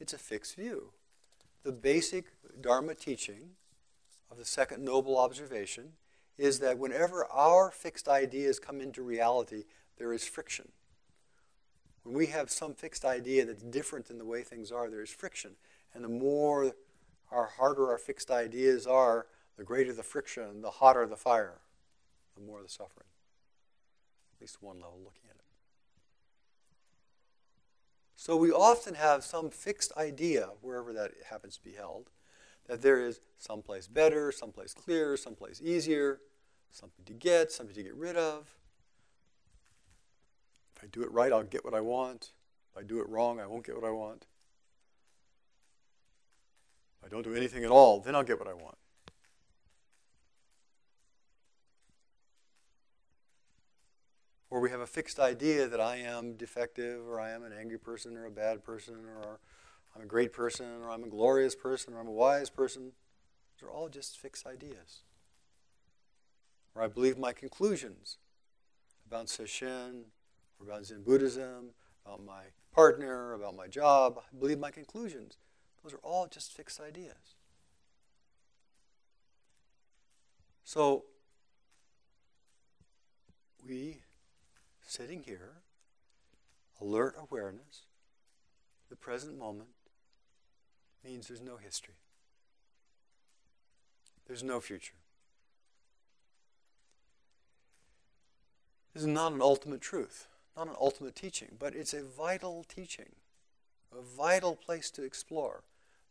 [0.00, 0.90] it's a fixed view.
[1.62, 2.26] The basic
[2.60, 3.50] Dharma teaching
[4.30, 5.92] of the second noble observation
[6.38, 9.64] is that whenever our fixed ideas come into reality,
[9.98, 10.70] there is friction.
[12.02, 15.52] When we have some fixed idea that's different than the way things are, there's friction.
[15.94, 16.72] And the more
[17.30, 21.58] our harder our fixed ideas are, the greater the friction, the hotter the fire,
[22.34, 23.06] the more the suffering.
[24.36, 25.44] At least one level looking at it.
[28.16, 32.10] So we often have some fixed idea, wherever that happens to be held,
[32.66, 36.20] that there is someplace better, someplace clearer, someplace easier,
[36.70, 38.59] something to get, something to get rid of.
[40.80, 42.32] If I do it right, I'll get what I want.
[42.72, 44.26] If I do it wrong, I won't get what I want.
[46.98, 48.78] If I don't do anything at all, then I'll get what I want.
[54.48, 57.78] Or we have a fixed idea that I am defective, or I am an angry
[57.78, 59.38] person, or a bad person, or
[59.94, 62.92] I'm a great person, or I'm a glorious person, or I'm a wise person.
[63.54, 65.02] These are all just fixed ideas.
[66.74, 68.16] Or I believe my conclusions
[69.06, 70.19] about Sesshin, or
[70.60, 71.70] about Zen Buddhism,
[72.04, 72.42] about my
[72.72, 74.18] partner, about my job.
[74.18, 75.36] I believe my conclusions.
[75.82, 77.36] Those are all just fixed ideas.
[80.64, 81.04] So,
[83.66, 84.02] we
[84.86, 85.62] sitting here,
[86.80, 87.86] alert awareness,
[88.88, 89.70] the present moment,
[91.04, 91.94] means there's no history.
[94.26, 94.94] There's no future.
[98.94, 103.12] This is not an ultimate truth, not an ultimate teaching, but it's a vital teaching,
[103.96, 105.62] a vital place to explore.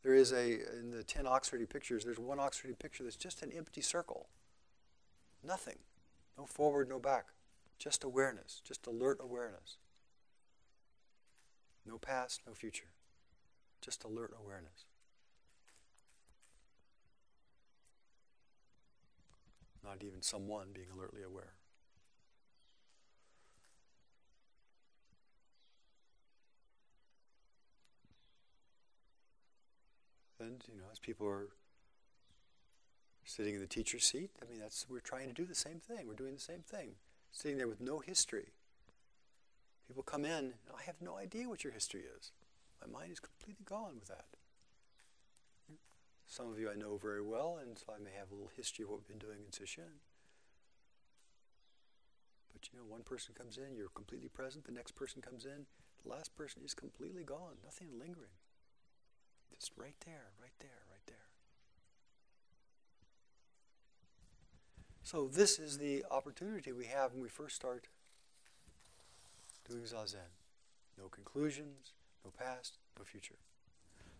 [0.01, 3.51] There is a, in the 10 Oxherding pictures, there's one Oxherding picture that's just an
[3.51, 4.27] empty circle.
[5.45, 5.79] Nothing.
[6.37, 7.25] No forward, no back.
[7.77, 9.77] Just awareness, just alert awareness.
[11.85, 12.91] No past, no future.
[13.81, 14.85] Just alert awareness.
[19.83, 21.53] Not even someone being alertly aware.
[30.39, 31.49] And, you know, as people are
[33.25, 36.07] sitting in the teacher's seat, I mean, that's, we're trying to do the same thing.
[36.07, 36.95] We're doing the same thing
[37.31, 38.53] sitting there with no history.
[39.87, 42.31] People come in, I have no idea what your history is.
[42.81, 44.25] My mind is completely gone with that.
[46.27, 48.83] Some of you I know very well, and so I may have a little history
[48.83, 49.97] of what we've been doing in Sesshin.
[52.53, 55.65] But you know, one person comes in, you're completely present, the next person comes in,
[56.03, 58.38] the last person is completely gone, nothing lingering.
[59.57, 61.15] Just right there, right there, right there.
[65.03, 67.87] So this is the opportunity we have when we first start
[69.67, 70.31] doing zazen.
[70.97, 71.93] No conclusions,
[72.23, 73.35] no past, no future.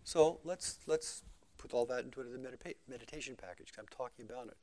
[0.04, 1.22] So let's let's
[1.58, 4.56] put all that into the medita- meditation package I'm talking about it.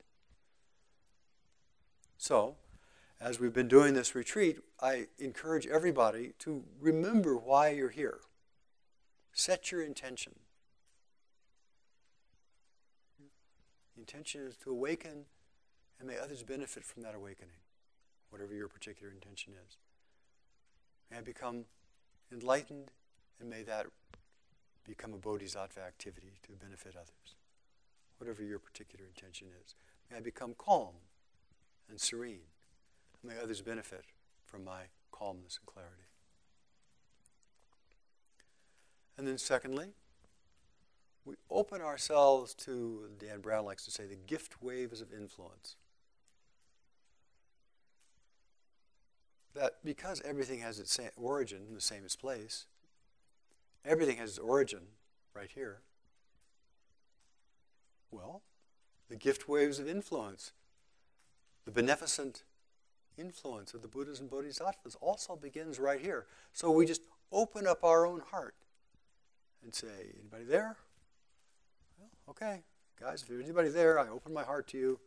[2.16, 2.56] So,
[3.20, 8.18] as we've been doing this retreat, I encourage everybody to remember why you're here.
[9.32, 10.34] Set your intention.
[13.98, 15.24] The intention is to awaken
[15.98, 17.58] and may others benefit from that awakening,
[18.30, 19.76] whatever your particular intention is.
[21.10, 21.64] May I become
[22.30, 22.92] enlightened
[23.40, 23.86] and may that
[24.86, 27.34] become a bodhisattva activity to benefit others,
[28.18, 29.74] whatever your particular intention is.
[30.08, 30.94] May I become calm
[31.90, 32.52] and serene.
[33.24, 34.04] May others benefit
[34.44, 36.06] from my calmness and clarity.
[39.16, 39.88] And then, secondly,
[41.24, 45.76] we open ourselves to, Dan Brown likes to say, the gift waves of influence.
[49.54, 52.66] That because everything has its origin in the same place,
[53.84, 54.82] everything has its origin
[55.34, 55.80] right here.
[58.10, 58.42] Well,
[59.08, 60.52] the gift waves of influence,
[61.64, 62.42] the beneficent
[63.18, 66.26] influence of the Buddhas and Bodhisattvas also begins right here.
[66.52, 67.02] So we just
[67.32, 68.54] open up our own heart
[69.62, 70.76] and say, anybody there?
[72.30, 72.60] Okay,
[73.00, 75.00] guys, if there's anybody there, I open my heart to you.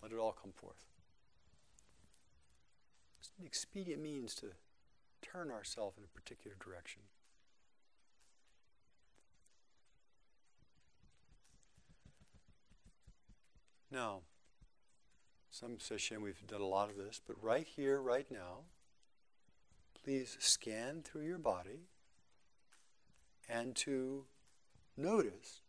[0.00, 0.84] Let it all come forth.
[3.18, 4.52] It's an expedient means to
[5.20, 7.02] turn ourselves in a particular direction.
[13.90, 14.20] Now,
[15.50, 18.66] some say, session we've done a lot of this, but right here, right now,
[20.04, 21.88] please scan through your body
[23.48, 24.26] and to
[24.96, 25.62] notice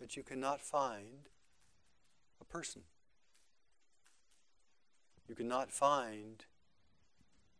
[0.00, 1.28] that you cannot find
[2.40, 2.82] a person.
[5.28, 6.44] You cannot find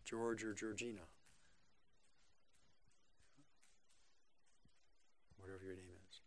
[0.04, 1.06] George or Georgina.
[5.38, 6.20] Whatever your name is.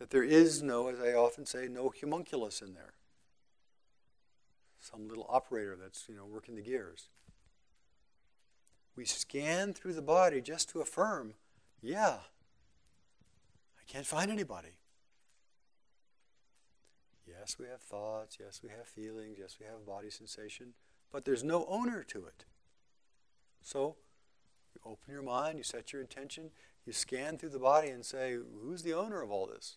[0.00, 2.94] that there is no, as I often say, no homunculus in there.
[4.80, 7.08] Some little operator that's, you know, working the gears.
[8.96, 11.34] We scan through the body just to affirm,
[11.82, 12.20] yeah,
[13.90, 14.76] can't find anybody.
[17.26, 20.74] Yes, we have thoughts, yes, we have feelings, yes, we have body sensation,
[21.10, 22.44] but there's no owner to it.
[23.62, 23.96] So,
[24.74, 26.50] you open your mind, you set your intention,
[26.86, 29.76] you scan through the body and say, who's the owner of all this?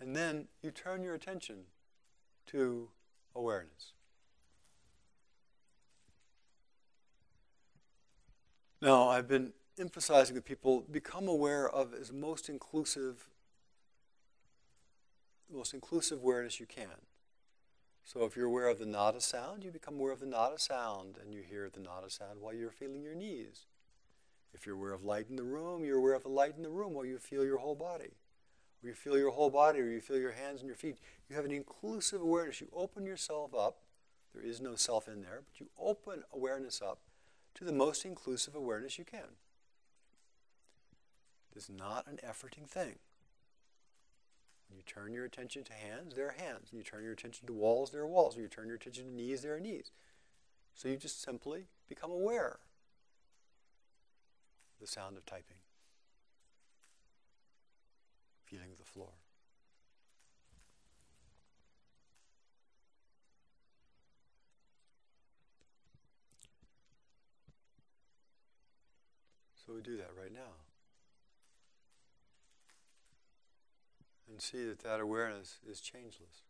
[0.00, 1.66] And then you turn your attention
[2.46, 2.88] to
[3.36, 3.92] awareness.
[8.82, 13.28] Now, I've been emphasizing that people become aware of as most inclusive,
[15.48, 17.06] most inclusive awareness you can.
[18.02, 21.16] So if you're aware of the nada sound, you become aware of the nada sound
[21.22, 23.66] and you hear the nada sound while you're feeling your knees.
[24.52, 26.68] If you're aware of light in the room, you're aware of the light in the
[26.68, 28.10] room while you feel your whole body
[28.82, 30.98] or you feel your whole body, or you feel your hands and your feet.
[31.30, 32.60] You have an inclusive awareness.
[32.60, 33.76] You open yourself up.
[34.34, 36.98] There is no self in there, but you open awareness up
[37.54, 39.36] to the most inclusive awareness you can.
[41.54, 42.96] This is not an efforting thing.
[44.68, 46.72] When you turn your attention to hands, there are hands.
[46.72, 48.36] When you turn your attention to walls, there are walls.
[48.36, 49.90] When you turn your attention to knees, there are knees.
[50.74, 52.60] So you just simply become aware
[54.80, 55.58] the sound of typing.
[58.52, 59.21] feeling the floor.
[69.74, 70.60] We do that right now.
[74.28, 76.44] And see that that awareness is changeless.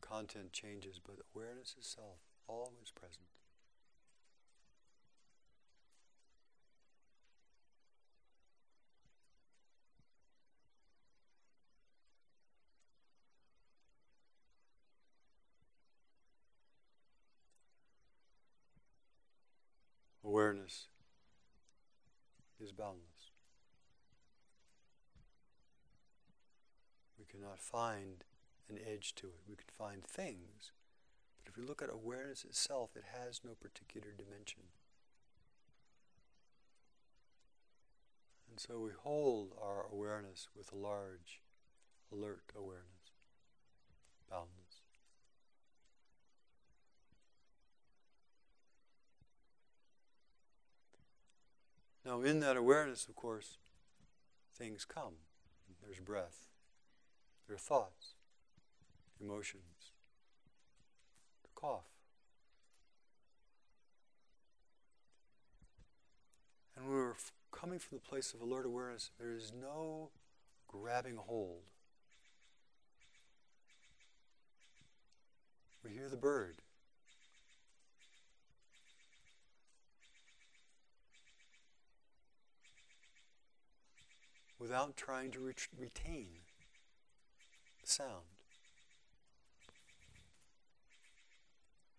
[0.00, 3.26] The content changes, but awareness itself always present.
[20.28, 20.88] awareness
[22.68, 23.32] is boundless.
[27.18, 28.24] We cannot find
[28.68, 29.40] an edge to it.
[29.48, 30.72] We can find things,
[31.38, 34.64] but if we look at awareness itself, it has no particular dimension.
[38.50, 41.40] And so we hold our awareness with a large,
[42.12, 43.12] alert awareness,
[44.30, 44.57] boundless.
[52.08, 53.58] Now, in that awareness, of course,
[54.56, 55.16] things come.
[55.84, 56.46] There's breath,
[57.46, 58.14] there are thoughts,
[59.20, 59.92] emotions,
[61.42, 61.90] the cough.
[66.74, 67.12] And when we're
[67.52, 70.08] coming from the place of alert awareness, there is no
[70.66, 71.64] grabbing hold.
[75.84, 76.62] We hear the bird.
[84.58, 86.28] Without trying to ret- retain
[87.84, 88.24] sound.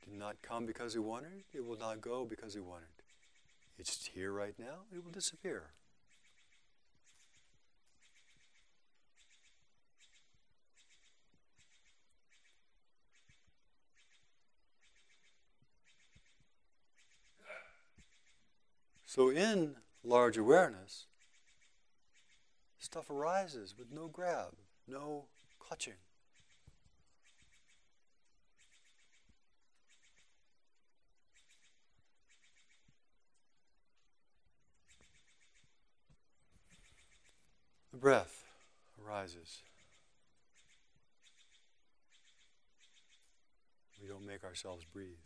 [0.03, 3.05] Did not come because he wanted it, will not go because he wanted it.
[3.77, 5.71] It's here right now, it will disappear.
[19.05, 21.07] So, in large awareness,
[22.79, 24.53] stuff arises with no grab,
[24.87, 25.25] no
[25.59, 25.93] clutching.
[37.91, 38.45] The breath
[39.05, 39.59] arises.
[44.01, 45.17] We don't make ourselves breathe.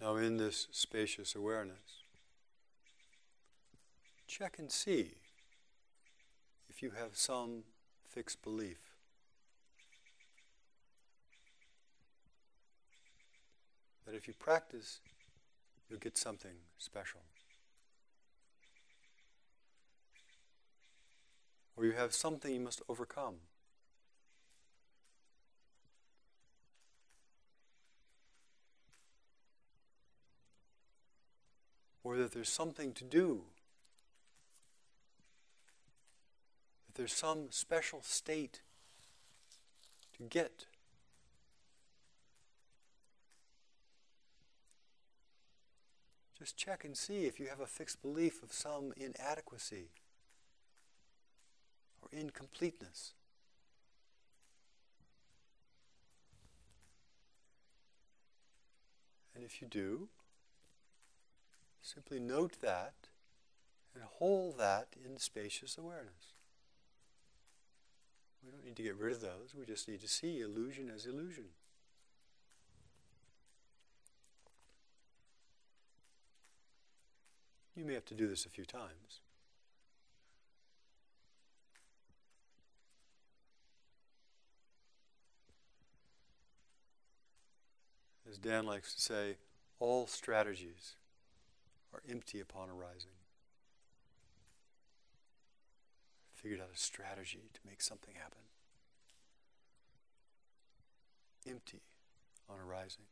[0.00, 2.04] Now, in this spacious awareness,
[4.26, 5.12] check and see
[6.68, 7.64] if you have some
[8.08, 8.78] fixed belief.
[14.06, 15.00] That if you practice,
[15.88, 17.20] you'll get something special.
[21.76, 23.36] Or you have something you must overcome.
[32.02, 33.42] Or that there's something to do,
[36.86, 38.60] that there's some special state
[40.16, 40.66] to get.
[46.38, 49.90] Just check and see if you have a fixed belief of some inadequacy
[52.00, 53.12] or incompleteness.
[59.34, 60.08] And if you do,
[61.82, 62.94] Simply note that
[63.94, 66.34] and hold that in spacious awareness.
[68.44, 71.06] We don't need to get rid of those, we just need to see illusion as
[71.06, 71.44] illusion.
[77.74, 79.20] You may have to do this a few times.
[88.28, 89.36] As Dan likes to say,
[89.78, 90.96] all strategies
[91.92, 93.12] are empty upon arising.
[96.34, 98.38] Figured out a strategy to make something happen.
[101.48, 101.80] Empty
[102.48, 103.04] on arising,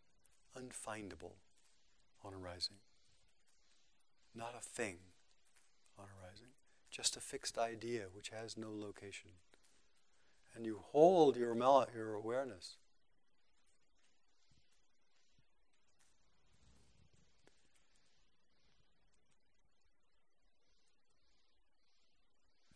[0.57, 1.35] unfindable
[2.25, 2.77] on arising.
[4.35, 4.99] Not a thing
[5.99, 6.49] on arising,
[6.91, 9.31] just a fixed idea which has no location.
[10.55, 12.77] And you hold your, your awareness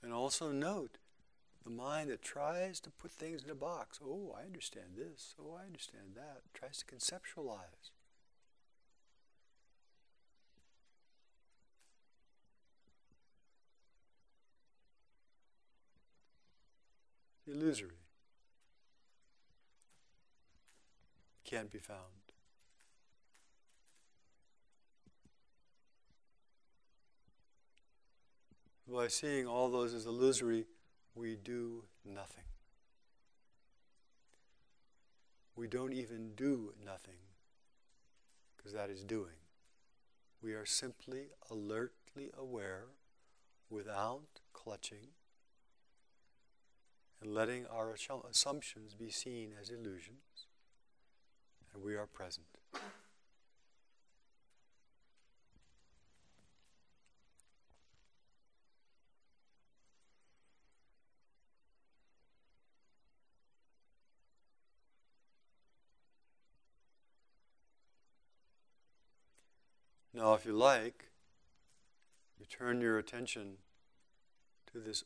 [0.03, 0.99] And also note
[1.65, 4.01] the mind that tries to put things in a box.
[4.05, 5.35] Oh, I understand this.
[5.41, 6.43] Oh, I understand that.
[6.53, 7.91] Tries to conceptualize.
[17.47, 17.91] Illusory.
[21.45, 22.22] Can't be found.
[28.87, 30.67] By seeing all those as illusory,
[31.15, 32.45] we do nothing.
[35.55, 37.21] We don't even do nothing,
[38.57, 39.37] because that is doing.
[40.43, 42.87] We are simply alertly aware
[43.71, 45.09] without clutching
[47.21, 47.95] and letting our
[48.29, 50.47] assumptions be seen as illusions,
[51.73, 52.47] and we are present.
[70.15, 71.07] Now, if you like,
[72.39, 73.59] you turn your attention
[74.73, 75.05] to this,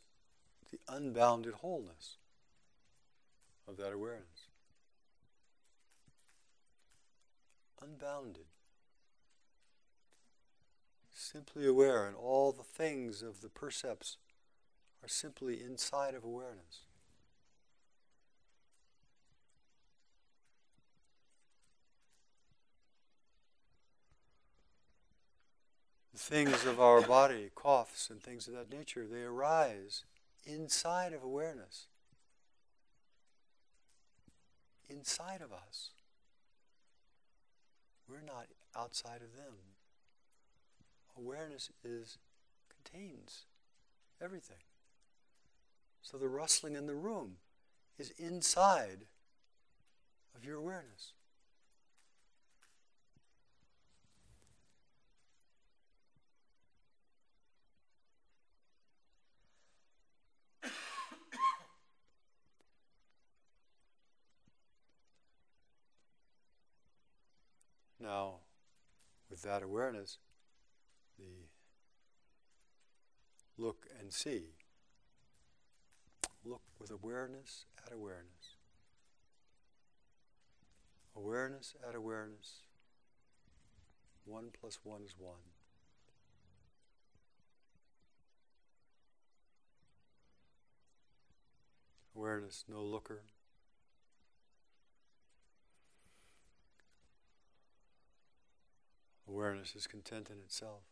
[0.71, 2.17] the unbounded wholeness
[3.69, 4.49] of that awareness.
[7.81, 8.47] Unbounded.
[11.13, 14.17] Simply aware, and all the things of the percepts
[15.03, 16.86] are simply inside of awareness.
[26.27, 30.03] Things of our body, coughs and things of that nature, they arise
[30.45, 31.87] inside of awareness.
[34.89, 35.91] Inside of us.
[38.09, 38.47] We're not
[38.77, 39.55] outside of them.
[41.17, 42.19] Awareness is
[42.69, 43.45] contains
[44.21, 44.65] everything.
[46.03, 47.37] So the rustling in the room
[47.99, 49.07] is inside
[50.35, 51.13] of your awareness.
[68.07, 68.35] Now,
[69.29, 70.19] with that awareness,
[71.19, 71.25] the
[73.59, 74.45] look and see.
[76.45, 78.55] Look with awareness at awareness.
[81.17, 82.61] Awareness at awareness.
[84.25, 85.43] One plus one is one.
[92.15, 93.23] Awareness, no looker.
[99.29, 100.83] Awareness is content in itself.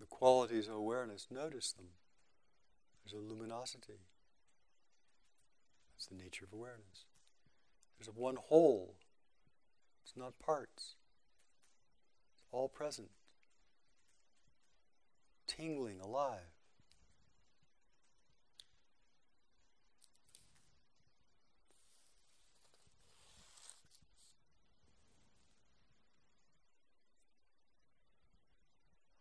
[0.00, 1.88] The qualities of awareness, notice them.
[3.04, 4.00] There's a luminosity.
[5.96, 7.06] It's the nature of awareness.
[7.98, 8.94] There's a one whole.
[10.04, 10.94] It's not parts.
[12.34, 13.08] It's all present.
[15.46, 16.57] Tingling, alive.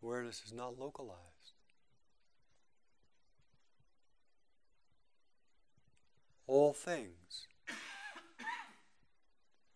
[0.08, 1.51] Awareness is not localized.
[6.47, 7.45] All things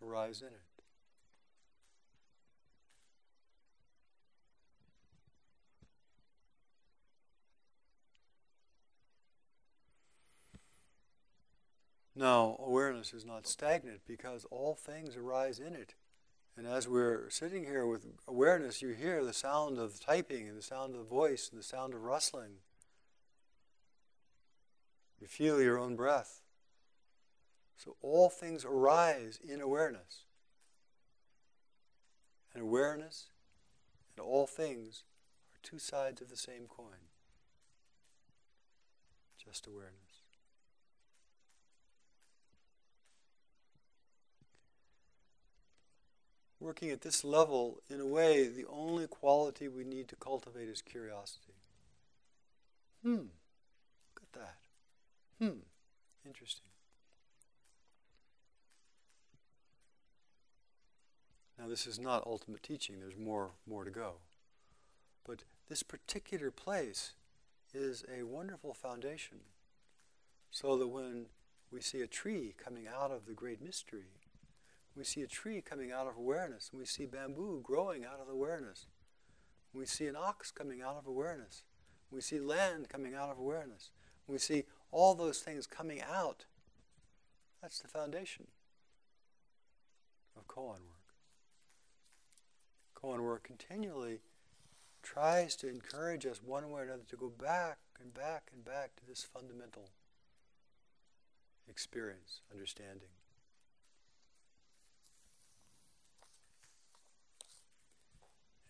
[0.02, 0.62] arise in it.
[12.16, 15.96] Now, awareness is not stagnant because all things arise in it.
[16.58, 20.62] And as we're sitting here with awareness, you hear the sound of typing and the
[20.62, 22.58] sound of the voice and the sound of rustling.
[25.20, 26.42] You feel your own breath.
[27.78, 30.26] So all things arise in awareness.
[32.54, 33.28] And awareness
[34.16, 35.04] and all things
[35.56, 37.08] are two sides of the same coin.
[39.44, 40.11] Just awareness.
[46.62, 50.82] Working at this level, in a way, the only quality we need to cultivate is
[50.82, 51.56] curiosity.
[53.04, 53.16] Hmm,
[54.14, 54.58] look at that.
[55.40, 55.60] Hmm,
[56.26, 56.68] interesting.
[61.58, 64.14] Now, this is not ultimate teaching, there's more, more to go.
[65.26, 67.14] But this particular place
[67.74, 69.40] is a wonderful foundation
[70.52, 71.28] so that when
[71.72, 74.21] we see a tree coming out of the great mystery,
[74.96, 76.72] we see a tree coming out of awareness.
[76.74, 78.88] We see bamboo growing out of awareness.
[79.74, 81.64] We see an ox coming out of awareness.
[82.10, 83.92] We see land coming out of awareness.
[84.28, 86.46] We see all those things coming out.
[87.62, 88.48] That's the foundation
[90.36, 91.14] of koan work.
[92.96, 94.20] Koan work continually
[95.02, 98.96] tries to encourage us one way or another to go back and back and back
[98.98, 99.90] to this fundamental
[101.68, 103.10] experience, understanding.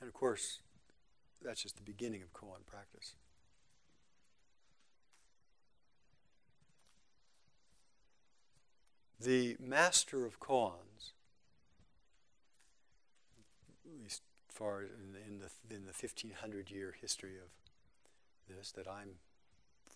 [0.02, 0.60] And of course,
[1.44, 3.14] that's just the beginning of koan practice.
[9.20, 11.14] The master of koans,
[13.86, 19.18] at least far in, in, the, in the 1500 year history of this that I'm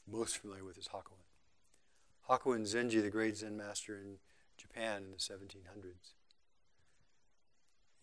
[0.07, 1.25] most familiar with, is Hakuin.
[2.29, 4.17] Hakuin Zenji, the great Zen master in
[4.57, 6.13] Japan in the 1700s.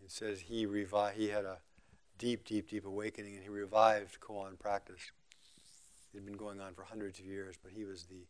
[0.05, 1.59] It says he revived, he had a
[2.19, 5.13] deep, deep, deep awakening, and he revived koan practice.
[6.13, 8.27] It had been going on for hundreds of years, but he was the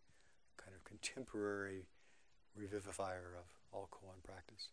[0.56, 1.86] kind of contemporary
[2.58, 4.68] revivifier of all koan practice.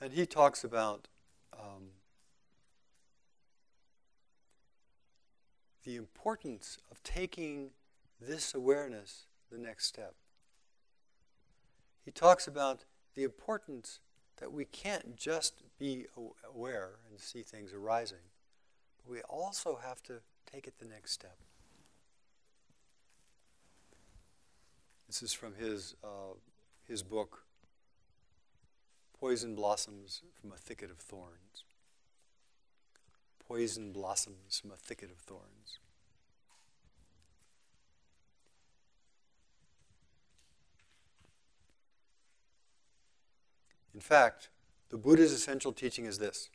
[0.00, 1.08] And he talks about
[1.52, 1.90] um,
[5.84, 7.70] the importance of taking
[8.20, 10.14] this awareness the next step.
[12.04, 14.00] He talks about the importance
[14.40, 16.06] that we can't just be
[16.54, 18.18] aware and see things arising,
[18.96, 20.14] but we also have to
[20.50, 21.36] take it the next step.
[25.06, 26.34] This is from his, uh,
[26.88, 27.44] his book,
[29.18, 31.64] Poison Blossoms from a Thicket of Thorns.
[33.46, 35.80] Poison blossoms from a thicket of thorns.
[43.94, 44.48] In fact,
[44.90, 46.50] the Buddha's essential teaching is this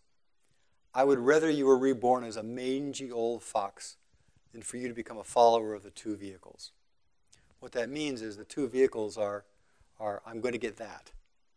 [0.94, 3.98] I would rather you were reborn as a mangy old fox
[4.54, 6.72] than for you to become a follower of the two vehicles.
[7.60, 9.44] What that means is the two vehicles are,
[10.00, 11.12] are I'm going to get that.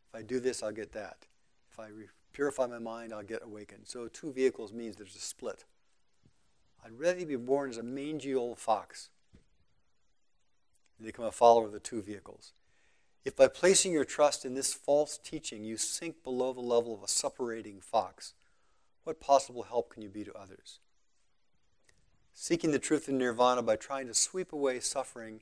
[0.09, 1.27] If I do this, I'll get that.
[1.71, 1.91] If I
[2.33, 3.83] purify my mind, I'll get awakened.
[3.85, 5.65] So two vehicles means there's a split.
[6.85, 9.11] I'd rather be born as a mangy old fox
[10.97, 12.53] than become a follower of the two vehicles.
[13.25, 17.03] If by placing your trust in this false teaching you sink below the level of
[17.03, 18.35] a suppurating fox,
[19.05, 20.81] what possible help can you be to others?
[22.35, 25.41] Seeking the truth in nirvana by trying to sweep away suffering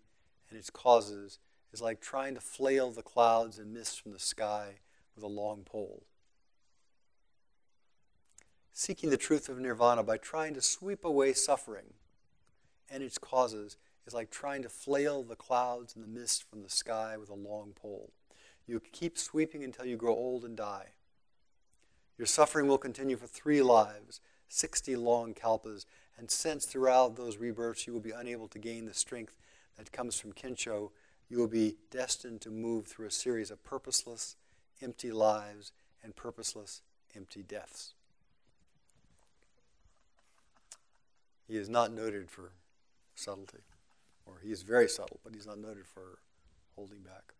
[0.49, 1.39] and its causes
[1.72, 4.77] is like trying to flail the clouds and mist from the sky
[5.14, 6.05] with a long pole.
[8.72, 11.95] Seeking the truth of nirvana by trying to sweep away suffering
[12.91, 13.77] and its causes
[14.07, 17.35] is like trying to flail the clouds and the mist from the sky with a
[17.35, 18.13] long pole.
[18.67, 20.91] You keep sweeping until you grow old and die.
[22.19, 25.87] Your suffering will continue for three lives, 60 long kalpas,
[26.17, 29.37] and since throughout those rebirths you will be unable to gain the strength
[29.77, 30.91] that comes from Kensho,
[31.29, 34.37] you will be destined to move through a series of purposeless,
[34.81, 36.83] empty lives and purposeless,
[37.15, 37.93] empty deaths.
[41.47, 42.53] He is not noted for
[43.15, 43.59] subtlety
[44.27, 46.18] or he is very subtle, but he's not noted for
[46.74, 47.33] holding back.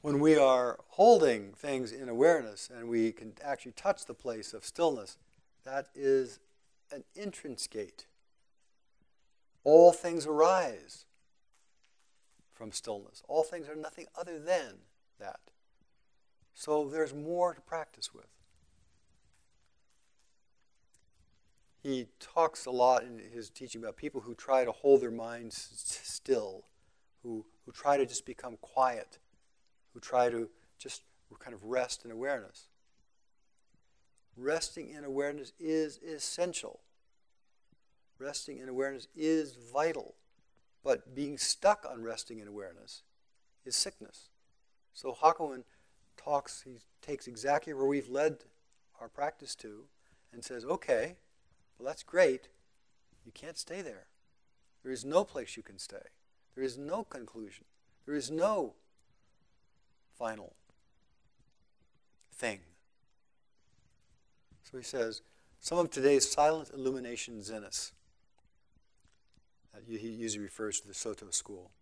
[0.00, 4.64] When we are holding things in awareness and we can actually touch the place of
[4.64, 5.16] stillness,
[5.64, 6.40] that is
[6.90, 8.06] an entrance gate.
[9.62, 11.04] All things arise
[12.52, 13.22] from stillness.
[13.28, 14.78] All things are nothing other than
[15.20, 15.40] that.
[16.54, 18.41] So there's more to practice with.
[21.82, 26.00] He talks a lot in his teaching about people who try to hold their minds
[26.02, 26.64] still,
[27.22, 29.18] who, who try to just become quiet,
[29.92, 31.02] who try to just
[31.38, 32.68] kind of rest in awareness.
[34.36, 36.80] Resting in awareness is essential.
[38.18, 40.14] Resting in awareness is vital.
[40.84, 43.02] But being stuck on resting in awareness
[43.64, 44.28] is sickness.
[44.94, 45.64] So Hakuin
[46.16, 48.38] talks, he takes exactly where we've led
[49.00, 49.84] our practice to
[50.32, 51.16] and says, okay,
[51.82, 52.46] well, that's great.
[53.26, 54.06] You can't stay there.
[54.84, 56.10] There is no place you can stay.
[56.54, 57.64] There is no conclusion.
[58.06, 58.74] There is no
[60.16, 60.54] final
[62.32, 62.60] thing.
[64.62, 65.22] So he says,
[65.58, 67.90] some of today's silent illumination zenists,
[69.84, 71.72] he usually refers to the Soto school.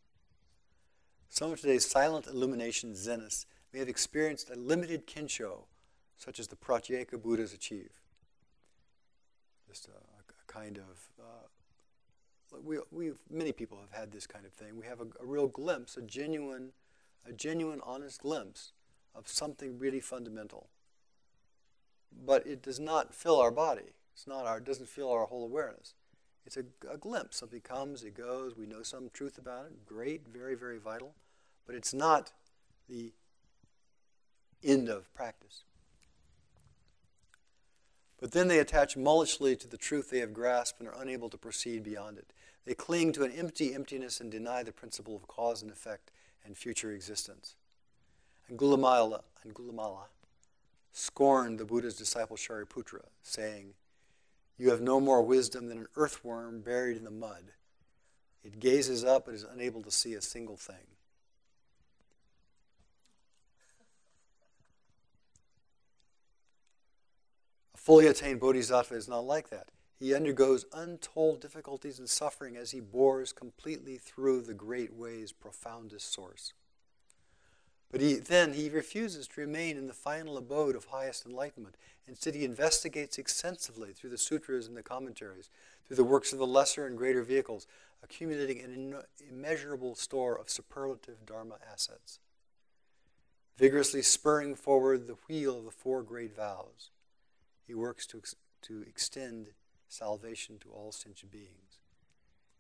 [1.28, 5.64] Some of today's silent illumination zenists may have experienced a limited kensho,
[6.16, 7.99] such as the Pratyeka Buddhas achieve
[9.70, 14.52] just a, a kind of uh, we we many people have had this kind of
[14.52, 14.76] thing.
[14.76, 16.72] We have a, a, real glimpse, a genuine,
[17.24, 18.72] a genuine, honest glimpse
[19.14, 20.68] of something really fundamental.
[22.12, 23.94] But it does not fill our body.
[24.12, 24.58] It's not our.
[24.58, 25.94] It doesn't fill our whole awareness.
[26.44, 27.36] It's a, a glimpse.
[27.36, 28.56] Something comes, it goes.
[28.56, 29.86] We know some truth about it.
[29.86, 31.14] Great, very, very vital.
[31.64, 32.32] But it's not
[32.88, 33.12] the
[34.64, 35.62] end of practice.
[38.20, 41.38] But then they attach mullishly to the truth they have grasped and are unable to
[41.38, 42.32] proceed beyond it.
[42.66, 46.10] They cling to an empty emptiness and deny the principle of cause and effect
[46.44, 47.56] and future existence.
[48.52, 50.04] Angulimala, Angulimala
[50.92, 53.74] scorned the Buddha's disciple Shariputra, saying,
[54.58, 57.52] You have no more wisdom than an earthworm buried in the mud.
[58.44, 60.76] It gazes up but is unable to see a single thing.
[67.80, 69.68] Fully attained bodhisattva is not like that.
[69.98, 76.12] He undergoes untold difficulties and suffering as he bores completely through the great way's profoundest
[76.12, 76.52] source.
[77.90, 81.76] But he, then he refuses to remain in the final abode of highest enlightenment.
[82.06, 85.50] Instead, he investigates extensively through the sutras and the commentaries,
[85.86, 87.66] through the works of the lesser and greater vehicles,
[88.02, 88.94] accumulating an
[89.28, 92.20] immeasurable store of superlative Dharma assets.
[93.56, 96.90] Vigorously spurring forward the wheel of the four great vows,
[97.70, 99.50] he works to, ex- to extend
[99.88, 101.78] salvation to all sentient beings,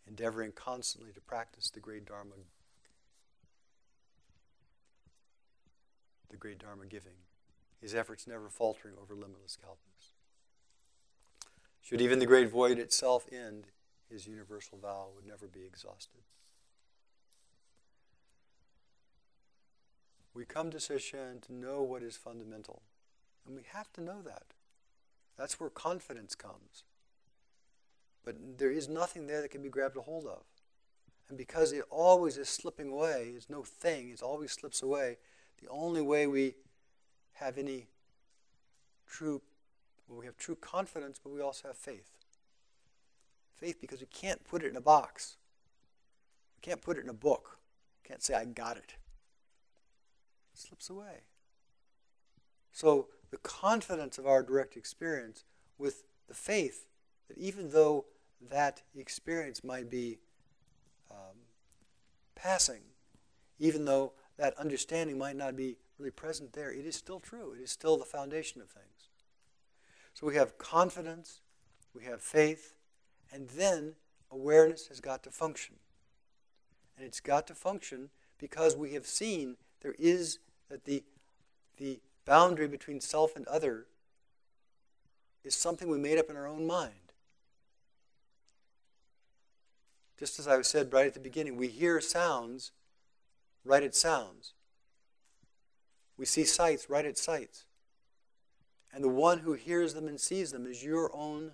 [0.06, 2.34] endeavoring constantly to practice the great Dharma
[6.30, 7.24] the great Dharma giving,
[7.80, 10.12] his efforts never faltering over limitless kalpas.
[11.82, 13.66] Should even the great void itself end,
[14.08, 16.20] his universal vow would never be exhausted.
[20.34, 22.82] We come to Sesshin to know what is fundamental,
[23.44, 24.54] and we have to know that.
[25.40, 26.84] That's where confidence comes.
[28.26, 30.42] But there is nothing there that can be grabbed a hold of.
[31.30, 35.16] And because it always is slipping away, it's no thing, it always slips away,
[35.62, 36.56] the only way we
[37.34, 37.86] have any
[39.08, 39.40] true,
[40.06, 42.10] well, we have true confidence, but we also have faith.
[43.56, 45.38] Faith because we can't put it in a box.
[46.58, 47.56] We can't put it in a book.
[48.02, 48.94] We can't say, I got it.
[50.52, 51.22] It slips away.
[52.72, 55.44] So the confidence of our direct experience
[55.78, 56.86] with the faith
[57.28, 58.06] that even though
[58.50, 60.18] that experience might be
[61.10, 61.36] um,
[62.34, 62.82] passing,
[63.58, 67.52] even though that understanding might not be really present there, it is still true.
[67.52, 69.08] It is still the foundation of things.
[70.14, 71.40] So we have confidence,
[71.94, 72.74] we have faith,
[73.32, 73.94] and then
[74.30, 75.76] awareness has got to function.
[76.96, 81.04] And it's got to function because we have seen there is that the,
[81.76, 83.86] the boundary between self and other
[85.44, 86.92] is something we made up in our own mind.
[90.18, 92.72] Just as I said right at the beginning, we hear sounds
[93.64, 94.52] right at sounds.
[96.16, 97.64] We see sights right at sights.
[98.92, 101.52] And the one who hears them and sees them is your own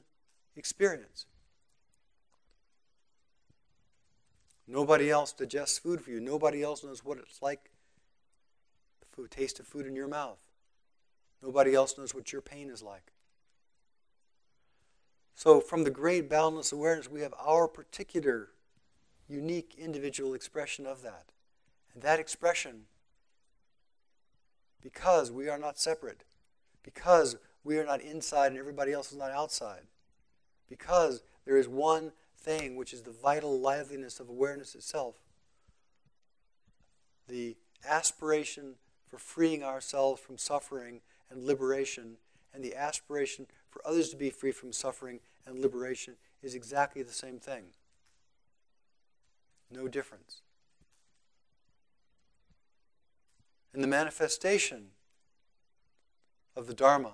[0.56, 1.26] experience.
[4.66, 6.18] Nobody else digests food for you.
[6.18, 7.70] Nobody else knows what it's like,
[8.98, 10.38] the food, taste of food in your mouth.
[11.46, 13.12] Nobody else knows what your pain is like.
[15.36, 18.48] So, from the great boundless awareness, we have our particular,
[19.28, 21.26] unique individual expression of that.
[21.94, 22.86] And that expression,
[24.82, 26.24] because we are not separate,
[26.82, 29.82] because we are not inside and everybody else is not outside,
[30.68, 35.14] because there is one thing which is the vital liveliness of awareness itself,
[37.28, 37.56] the
[37.88, 38.74] aspiration
[39.06, 42.16] for freeing ourselves from suffering and liberation,
[42.54, 47.12] and the aspiration for others to be free from suffering and liberation is exactly the
[47.12, 47.64] same thing.
[49.70, 50.42] No difference.
[53.72, 54.88] And the manifestation
[56.56, 57.12] of the Dharma.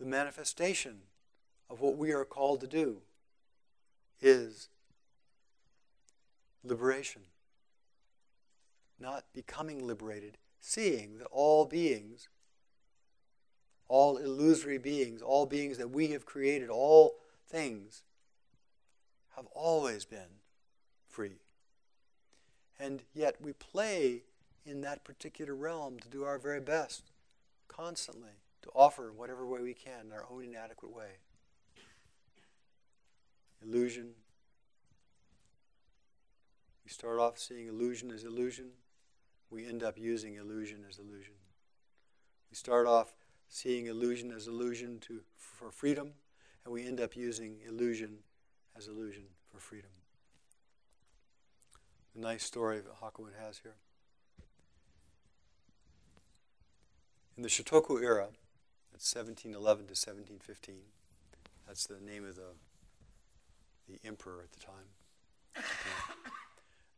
[0.00, 1.02] The manifestation
[1.70, 2.98] of what we are called to do
[4.20, 4.68] is
[6.64, 7.22] liberation.
[8.98, 12.28] Not becoming liberated, seeing that all beings,
[13.88, 17.16] all illusory beings, all beings that we have created, all
[17.48, 18.02] things,
[19.36, 20.40] have always been
[21.08, 21.40] free.
[22.78, 24.22] And yet we play
[24.64, 27.10] in that particular realm to do our very best
[27.68, 31.18] constantly to offer whatever way we can in our own inadequate way.
[33.62, 34.10] Illusion.
[36.84, 38.70] We start off seeing illusion as illusion.
[39.50, 41.34] We end up using illusion as illusion.
[42.50, 43.14] We start off
[43.48, 46.12] seeing illusion as illusion to, for freedom,
[46.64, 48.18] and we end up using illusion
[48.76, 49.90] as illusion for freedom
[52.16, 53.74] a nice story that Hakuin has here.
[57.36, 58.28] In the Shotoku era,
[58.92, 60.76] that's 1711 to 1715,
[61.66, 62.54] that's the name of the,
[63.88, 64.86] the emperor at the time.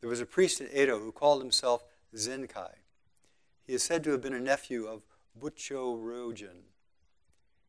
[0.00, 1.82] There was a priest in Edo who called himself
[2.14, 2.72] Zenkai.
[3.66, 5.02] He is said to have been a nephew of
[5.38, 6.64] Bucho Rojin.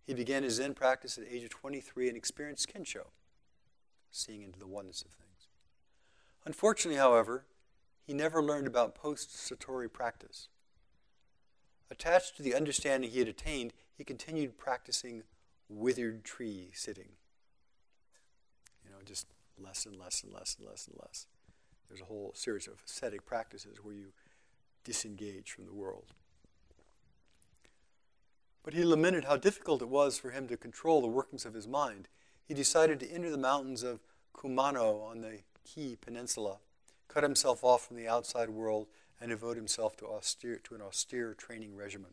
[0.06, 3.08] He began his Zen practice at the age of 23 and experienced Kensho,
[4.12, 5.48] seeing into the oneness of things.
[6.46, 7.46] Unfortunately, however,
[8.08, 10.48] he never learned about post Satori practice.
[11.92, 15.24] Attached to the understanding he had attained, he continued practicing
[15.68, 17.10] withered tree sitting.
[18.84, 19.28] You know, just
[19.62, 21.28] less and less and less and less and less.
[21.88, 24.14] There's a whole series of ascetic practices where you
[24.90, 26.14] disengage from the world.
[28.64, 31.68] But he lamented how difficult it was for him to control the workings of his
[31.68, 32.08] mind.
[32.46, 34.00] He decided to enter the mountains of
[34.36, 36.58] Kumano on the Kii Peninsula
[37.10, 38.88] cut himself off from the outside world,
[39.20, 42.12] and devote himself to, austere, to an austere training regimen.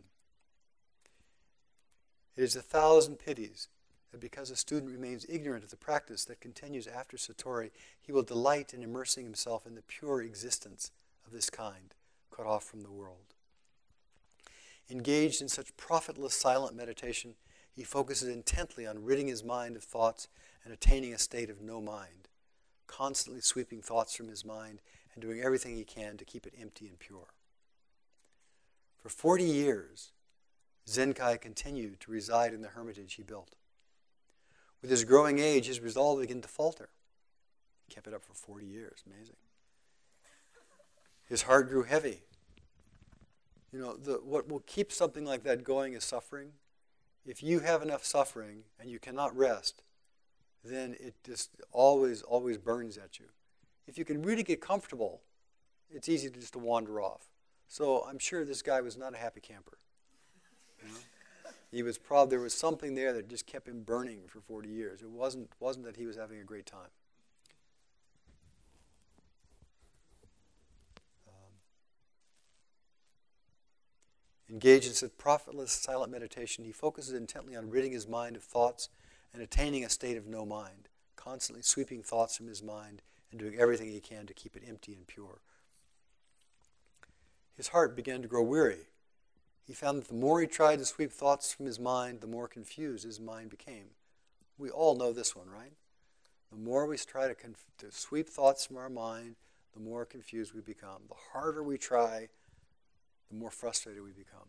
[2.36, 3.68] It is a thousand pities
[4.10, 7.70] that because a student remains ignorant of the practice that continues after Satori,
[8.00, 10.90] he will delight in immersing himself in the pure existence
[11.24, 11.94] of this kind,
[12.36, 13.34] cut off from the world.
[14.90, 17.34] Engaged in such profitless silent meditation,
[17.72, 20.28] he focuses intently on ridding his mind of thoughts
[20.64, 22.28] and attaining a state of no mind,
[22.86, 24.80] constantly sweeping thoughts from his mind
[25.14, 27.28] and doing everything he can to keep it empty and pure.
[28.96, 30.12] For 40 years,
[30.86, 33.56] Zenkai continued to reside in the hermitage he built.
[34.82, 36.90] With his growing age, his resolve began to falter.
[37.86, 39.02] He kept it up for 40 years.
[39.06, 39.36] Amazing.
[41.28, 42.22] His heart grew heavy.
[43.72, 46.52] You know, the, what will keep something like that going is suffering.
[47.26, 49.82] If you have enough suffering and you cannot rest,
[50.64, 53.26] then it just always, always burns at you.
[53.86, 55.20] If you can really get comfortable,
[55.90, 57.28] it's easy to just wander off.
[57.68, 59.78] So I'm sure this guy was not a happy camper.
[60.82, 60.98] You know?
[61.70, 65.02] He was probably there was something there that just kept him burning for 40 years.
[65.02, 66.90] It wasn't wasn't that he was having a great time.
[74.50, 78.88] Engaged in such profitless silent meditation, he focuses intently on ridding his mind of thoughts
[79.32, 83.56] and attaining a state of no mind, constantly sweeping thoughts from his mind and doing
[83.58, 85.40] everything he can to keep it empty and pure.
[87.56, 88.86] His heart began to grow weary
[89.66, 92.46] he found that the more he tried to sweep thoughts from his mind, the more
[92.46, 93.86] confused his mind became.
[94.58, 95.72] We all know this one, right?
[96.52, 99.34] The more we try to, conf- to sweep thoughts from our mind,
[99.74, 101.02] the more confused we become.
[101.08, 102.28] The harder we try,
[103.28, 104.48] the more frustrated we become.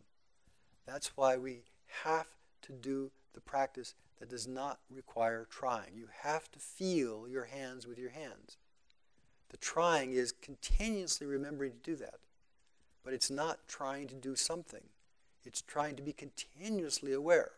[0.86, 1.64] That's why we
[2.04, 2.26] have
[2.62, 5.94] to do the practice that does not require trying.
[5.94, 8.56] You have to feel your hands with your hands.
[9.50, 12.16] The trying is continuously remembering to do that.
[13.04, 14.82] But it's not trying to do something.
[15.44, 17.52] It's trying to be continuously aware.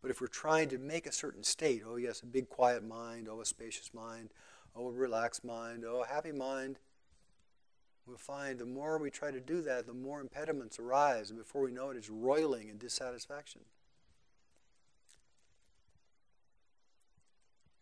[0.00, 3.28] But if we're trying to make a certain state, oh, yes, a big quiet mind,
[3.30, 4.30] oh, a spacious mind,
[4.76, 6.78] oh, a relaxed mind, oh, a happy mind,
[8.08, 11.30] we'll find the more we try to do that, the more impediments arise.
[11.30, 13.60] And before we know it, it's roiling in dissatisfaction.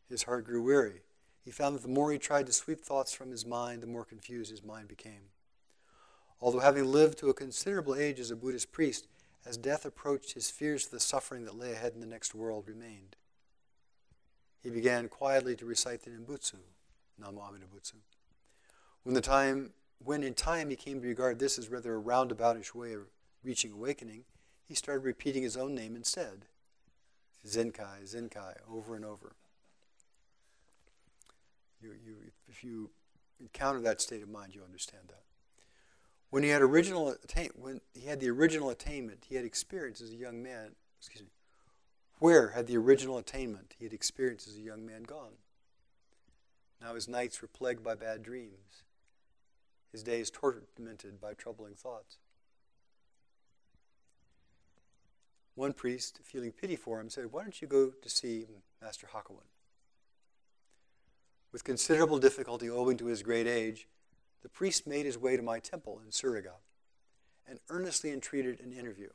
[0.08, 1.02] His heart grew weary.
[1.44, 4.04] He found that the more he tried to sweep thoughts from his mind, the more
[4.04, 5.30] confused his mind became.
[6.40, 9.08] Although having lived to a considerable age as a Buddhist priest,
[9.46, 12.66] as death approached, his fears of the suffering that lay ahead in the next world
[12.66, 13.16] remained.
[14.62, 16.56] He began quietly to recite the Nembutsu,
[17.22, 17.94] Namo Amida Butsu.
[19.04, 22.74] When the time when in time he came to regard this as rather a roundaboutish
[22.74, 23.02] way of
[23.42, 24.24] reaching awakening,
[24.66, 26.46] he started repeating his own name instead.
[27.46, 29.36] Zenkai, Zenkai, over and over.
[31.80, 32.16] You, you,
[32.48, 32.90] if you
[33.40, 35.22] encounter that state of mind, you understand that.
[36.30, 40.10] When he had original attain, when he had the original attainment he had experienced as
[40.10, 41.30] a young man, excuse me,
[42.18, 45.34] where had the original attainment he had experienced as a young man gone?
[46.80, 48.82] Now his nights were plagued by bad dreams,
[49.92, 52.18] his days tormented by troubling thoughts.
[55.54, 58.46] One priest, feeling pity for him, said, Why don't you go to see
[58.82, 59.46] Master Hakuin?
[61.50, 63.88] With considerable difficulty owing to his great age,
[64.42, 66.56] the priest made his way to my temple in Suruga
[67.48, 69.08] and earnestly entreated an interview.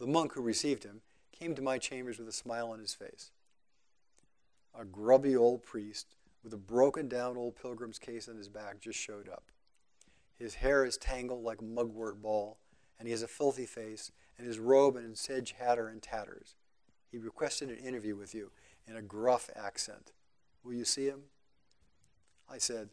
[0.00, 3.30] The monk who received him came to my chambers with a smile on his face.
[4.78, 8.98] A grubby old priest with a broken down old pilgrim's case on his back just
[8.98, 9.44] showed up.
[10.38, 12.58] His hair is tangled like mugwort ball,
[12.98, 16.56] and he has a filthy face, and his robe and sedge hat are in tatters.
[17.10, 18.50] He requested an interview with you
[18.86, 20.12] in a gruff accent.
[20.64, 21.22] Will you see him?
[22.50, 22.88] I said,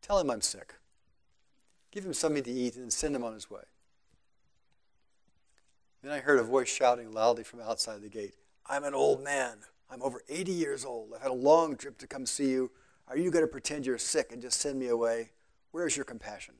[0.00, 0.74] Tell him I'm sick.
[1.90, 3.62] Give him something to eat and send him on his way.
[6.02, 8.34] Then I heard a voice shouting loudly from outside the gate
[8.66, 9.58] I'm an old man.
[9.90, 11.12] I'm over 80 years old.
[11.14, 12.70] I've had a long trip to come see you.
[13.08, 15.30] Are you going to pretend you're sick and just send me away?
[15.70, 16.54] Where's your compassion?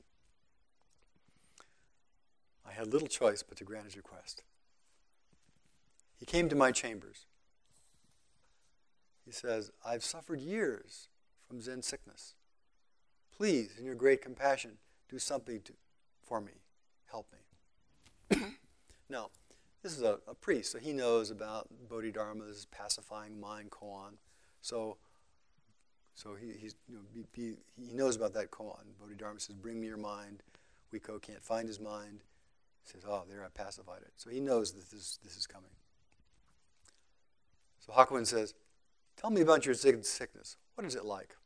[2.67, 4.43] I had little choice but to grant his request.
[6.19, 7.27] He came to my chambers.
[9.25, 11.09] He says, I've suffered years
[11.49, 12.35] from Zen sickness.
[13.37, 14.79] Please, in your great compassion,
[15.09, 15.73] do something to,
[16.23, 16.53] for me.
[17.11, 18.37] Help me.
[18.37, 18.51] Mm-hmm.
[19.11, 19.31] now,
[19.83, 24.13] this is a, a, priest, so he knows about Bodhidharma's pacifying mind koan.
[24.61, 24.97] So,
[26.15, 28.95] so he, he's, you know, be, be, he knows about that koan.
[29.01, 30.43] Bodhidharma says, Bring me your mind.
[30.93, 32.21] Huike can't find his mind.
[32.85, 34.13] He says, Oh, there, I pacified it.
[34.17, 35.71] So he knows that this, this is coming.
[37.81, 38.55] So Hakuin says,
[39.17, 40.57] Tell me about your sickness.
[40.75, 41.37] What is it like?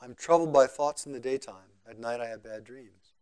[0.00, 1.72] I'm troubled by thoughts in the daytime.
[1.88, 3.12] At night I have bad dreams.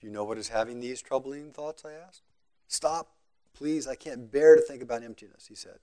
[0.00, 1.84] Do you know what is having these troubling thoughts?
[1.84, 2.22] I asked.
[2.68, 3.14] Stop,
[3.54, 3.86] please.
[3.86, 5.78] I can't bear to think about emptiness, he said.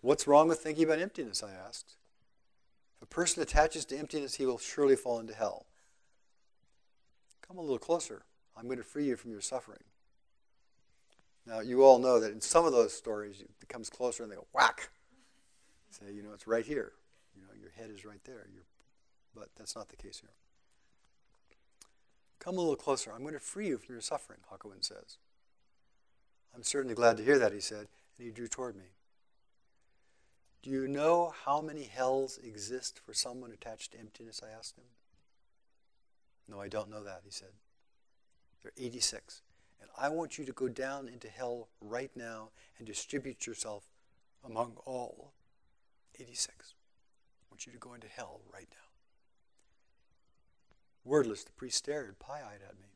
[0.00, 1.42] What's wrong with thinking about emptiness?
[1.42, 1.96] I asked.
[2.96, 5.66] If a person attaches to emptiness, he will surely fall into hell.
[7.46, 8.22] Come a little closer.
[8.56, 9.82] I'm going to free you from your suffering.
[11.46, 14.36] Now, you all know that in some of those stories, it comes closer and they
[14.36, 14.90] go, whack.
[15.90, 16.92] Say, you know, it's right here.
[17.34, 18.46] You know, your head is right there.
[18.52, 18.64] You're,
[19.34, 20.30] but that's not the case here.
[22.38, 23.12] Come a little closer.
[23.12, 25.16] I'm going to free you from your suffering, Hakuin says.
[26.54, 27.88] I'm certainly glad to hear that, he said,
[28.18, 28.84] and he drew toward me.
[30.62, 34.40] Do you know how many hells exist for someone attached to emptiness?
[34.42, 34.84] I asked him.
[36.48, 37.52] No, I don't know that, he said.
[38.62, 39.42] There are 86.
[39.80, 43.84] And I want you to go down into hell right now and distribute yourself
[44.44, 45.32] among all
[46.18, 46.74] 86.
[47.42, 48.88] I want you to go into hell right now.
[51.04, 52.88] Wordless, the priest stared pie eyed at me.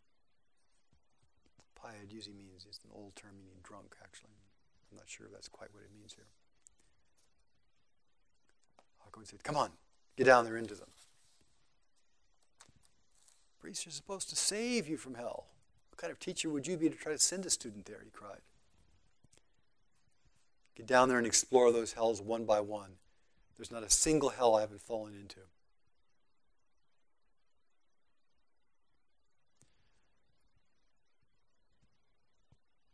[1.77, 4.31] Pie eyed usually means, it's an old term meaning drunk, actually.
[4.91, 6.27] I'm not sure that's quite what it means here.
[9.13, 9.71] Hakuin said, Come on,
[10.17, 10.89] get down there into them.
[13.61, 15.47] Priests are supposed to save you from hell.
[15.91, 18.01] What kind of teacher would you be to try to send a student there?
[18.03, 18.41] He cried.
[20.75, 22.93] Get down there and explore those hells one by one.
[23.57, 25.41] There's not a single hell I haven't fallen into.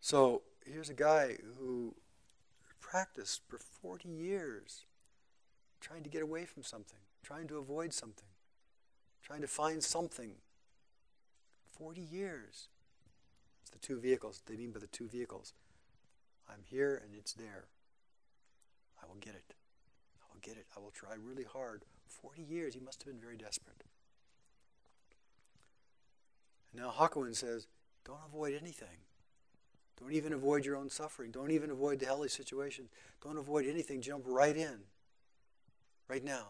[0.01, 1.95] So here's a guy who
[2.81, 4.87] practiced for 40 years
[5.81, 8.29] trying to get away from something, trying to avoid something,
[9.23, 10.33] trying to find something.
[11.79, 12.69] 40 years.
[13.63, 14.43] It's the two vehicles.
[14.47, 15.53] They mean by the two vehicles.
[16.49, 17.67] I'm here and it's there.
[19.03, 19.55] I will get it.
[20.21, 20.67] I will get it.
[20.77, 21.85] I will try really hard.
[22.09, 22.75] 40 years.
[22.75, 23.85] He must have been very desperate.
[26.73, 27.69] And now Hakuin says,
[28.05, 29.05] don't avoid anything.
[30.01, 31.31] Don't even avoid your own suffering.
[31.31, 32.89] Don't even avoid the hellish situation.
[33.23, 34.01] Don't avoid anything.
[34.01, 34.79] Jump right in.
[36.09, 36.49] Right now.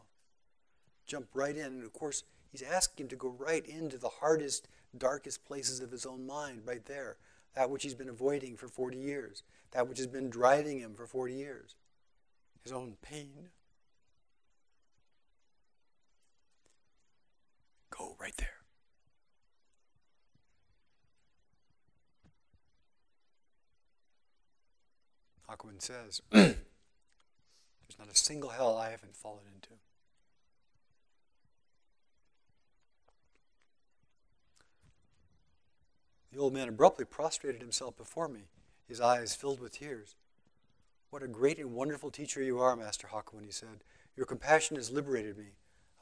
[1.07, 1.67] Jump right in.
[1.67, 5.91] And of course, he's asking him to go right into the hardest darkest places of
[5.91, 7.17] his own mind right there.
[7.55, 9.43] That which he's been avoiding for 40 years.
[9.73, 11.75] That which has been driving him for 40 years.
[12.63, 13.49] His own pain.
[17.91, 18.49] Go right there.
[25.49, 26.21] Hakuin says,
[27.89, 29.71] There's not a single hell I haven't fallen into.
[36.33, 38.43] The old man abruptly prostrated himself before me,
[38.87, 40.15] his eyes filled with tears.
[41.11, 43.83] What a great and wonderful teacher you are, Master Hakuin, he said.
[44.15, 45.53] Your compassion has liberated me,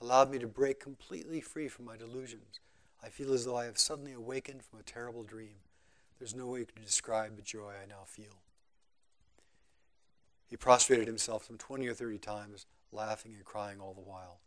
[0.01, 2.59] allowed me to break completely free from my delusions.
[3.03, 5.57] I feel as though I have suddenly awakened from a terrible dream.
[6.19, 8.43] There's no way to describe the joy I now feel.
[10.49, 14.41] He prostrated himself some 20 or 30 times, laughing and crying all the while.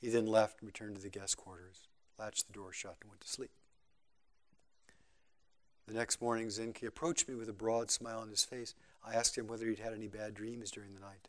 [0.00, 1.86] He then left and returned to the guest quarters,
[2.18, 3.52] latched the door shut, and went to sleep.
[5.86, 8.74] The next morning, Zenkai approached me with a broad smile on his face.
[9.04, 11.28] I asked him whether he'd had any bad dreams during the night.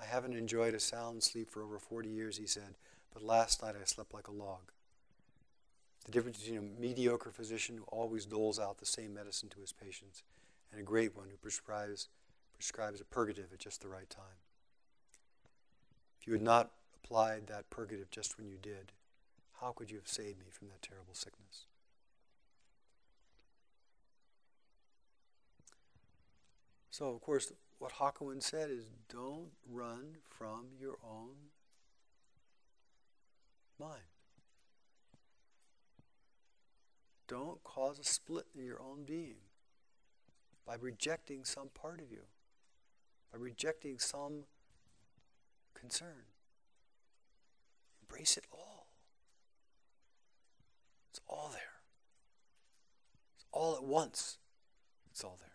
[0.00, 2.76] I haven't enjoyed a sound sleep for over 40 years, he said,
[3.12, 4.70] but last night I slept like a log.
[6.04, 9.72] The difference between a mediocre physician who always doles out the same medicine to his
[9.72, 10.22] patients
[10.70, 12.08] and a great one who prescribes,
[12.58, 14.42] prescribes a purgative at just the right time.
[16.20, 18.92] If you had not applied that purgative just when you did,
[19.60, 21.66] how could you have saved me from that terrible sickness?
[26.90, 31.36] So, of course, what Hakuin said is don't run from your own
[33.78, 34.02] mind.
[37.28, 39.36] Don't cause a split in your own being
[40.66, 42.22] by rejecting some part of you,
[43.32, 44.44] by rejecting some
[45.74, 46.24] concern.
[48.02, 48.86] Embrace it all.
[51.10, 51.80] It's all there.
[53.36, 54.38] It's all at once.
[55.10, 55.48] It's all there.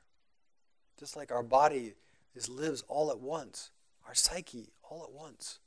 [0.99, 1.93] Just like our body
[2.35, 3.71] is lives all at once,
[4.07, 5.59] our psyche all at once.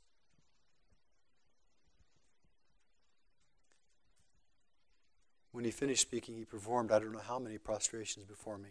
[5.51, 8.69] When he finished speaking, he performed I don't know how many prostrations before me.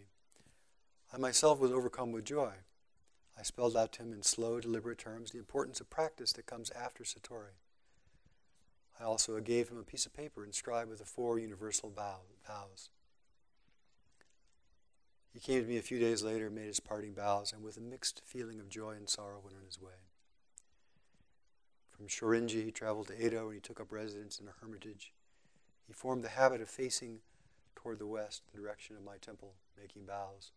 [1.13, 2.51] I myself was overcome with joy.
[3.37, 6.71] I spelled out to him in slow, deliberate terms the importance of practice that comes
[6.71, 7.55] after Satori.
[8.99, 12.89] I also gave him a piece of paper inscribed with the four universal vows.
[15.33, 17.81] He came to me a few days later, made his parting bows, and with a
[17.81, 20.01] mixed feeling of joy and sorrow went on his way.
[21.89, 25.13] From Shorinji, he traveled to Edo and he took up residence in a hermitage.
[25.85, 27.19] He formed the habit of facing
[27.75, 30.51] toward the west, the direction of my temple, making bows.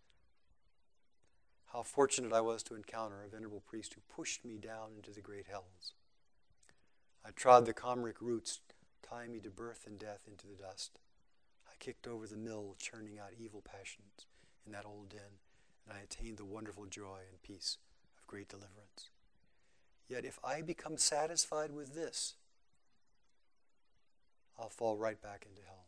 [1.73, 5.21] How fortunate I was to encounter a venerable priest who pushed me down into the
[5.21, 5.93] great hells.
[7.25, 8.59] I trod the karmic roots,
[9.09, 10.99] tying me to birth and death into the dust.
[11.69, 14.27] I kicked over the mill, churning out evil passions
[14.67, 15.39] in that old den,
[15.87, 17.79] and I attained the wonderful joy and peace
[18.19, 19.11] of great deliverance.
[20.09, 22.35] Yet if I become satisfied with this,
[24.59, 25.87] I'll fall right back into hell.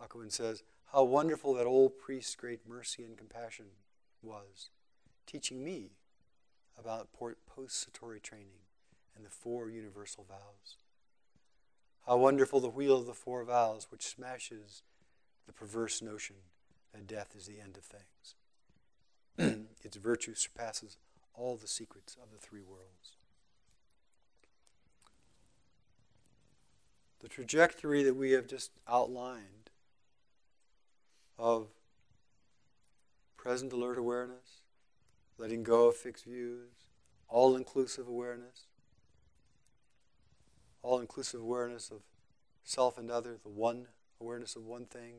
[0.00, 0.62] Hakuin says,
[0.92, 3.66] How wonderful that old priest's great mercy and compassion
[4.22, 4.70] was,
[5.24, 5.92] teaching me
[6.76, 8.66] about post Satori training
[9.14, 10.78] and the four universal vows.
[12.06, 14.82] How wonderful the wheel of the four vows, which smashes
[15.46, 16.36] the perverse notion
[16.92, 19.68] that death is the end of things.
[19.84, 20.96] its virtue surpasses
[21.34, 23.12] all the secrets of the three worlds.
[27.20, 29.59] The trajectory that we have just outlined
[31.40, 31.68] of
[33.38, 34.60] present alert awareness,
[35.38, 36.68] letting go of fixed views,
[37.28, 38.66] all inclusive awareness,
[40.82, 42.02] all inclusive awareness of
[42.62, 43.86] self and other, the one
[44.20, 45.14] awareness of one thing,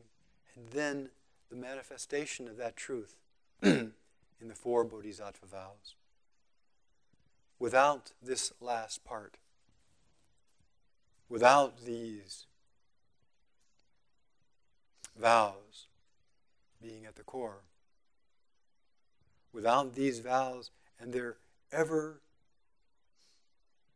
[0.54, 1.08] and then
[1.50, 3.16] the manifestation of that truth
[3.62, 3.92] in
[4.40, 5.96] the four bodhisattva vows.
[7.58, 9.38] Without this last part,
[11.28, 12.46] without these
[15.20, 15.86] vows
[16.82, 17.62] being at the core,
[19.52, 21.36] without these vows and their
[21.70, 22.20] ever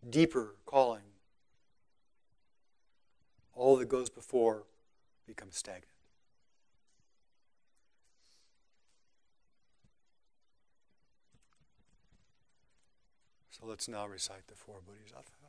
[0.09, 1.03] deeper calling,
[3.55, 4.65] all that goes before
[5.27, 5.87] becomes stagnant.
[13.51, 15.46] So let's now recite the four Bodhisattva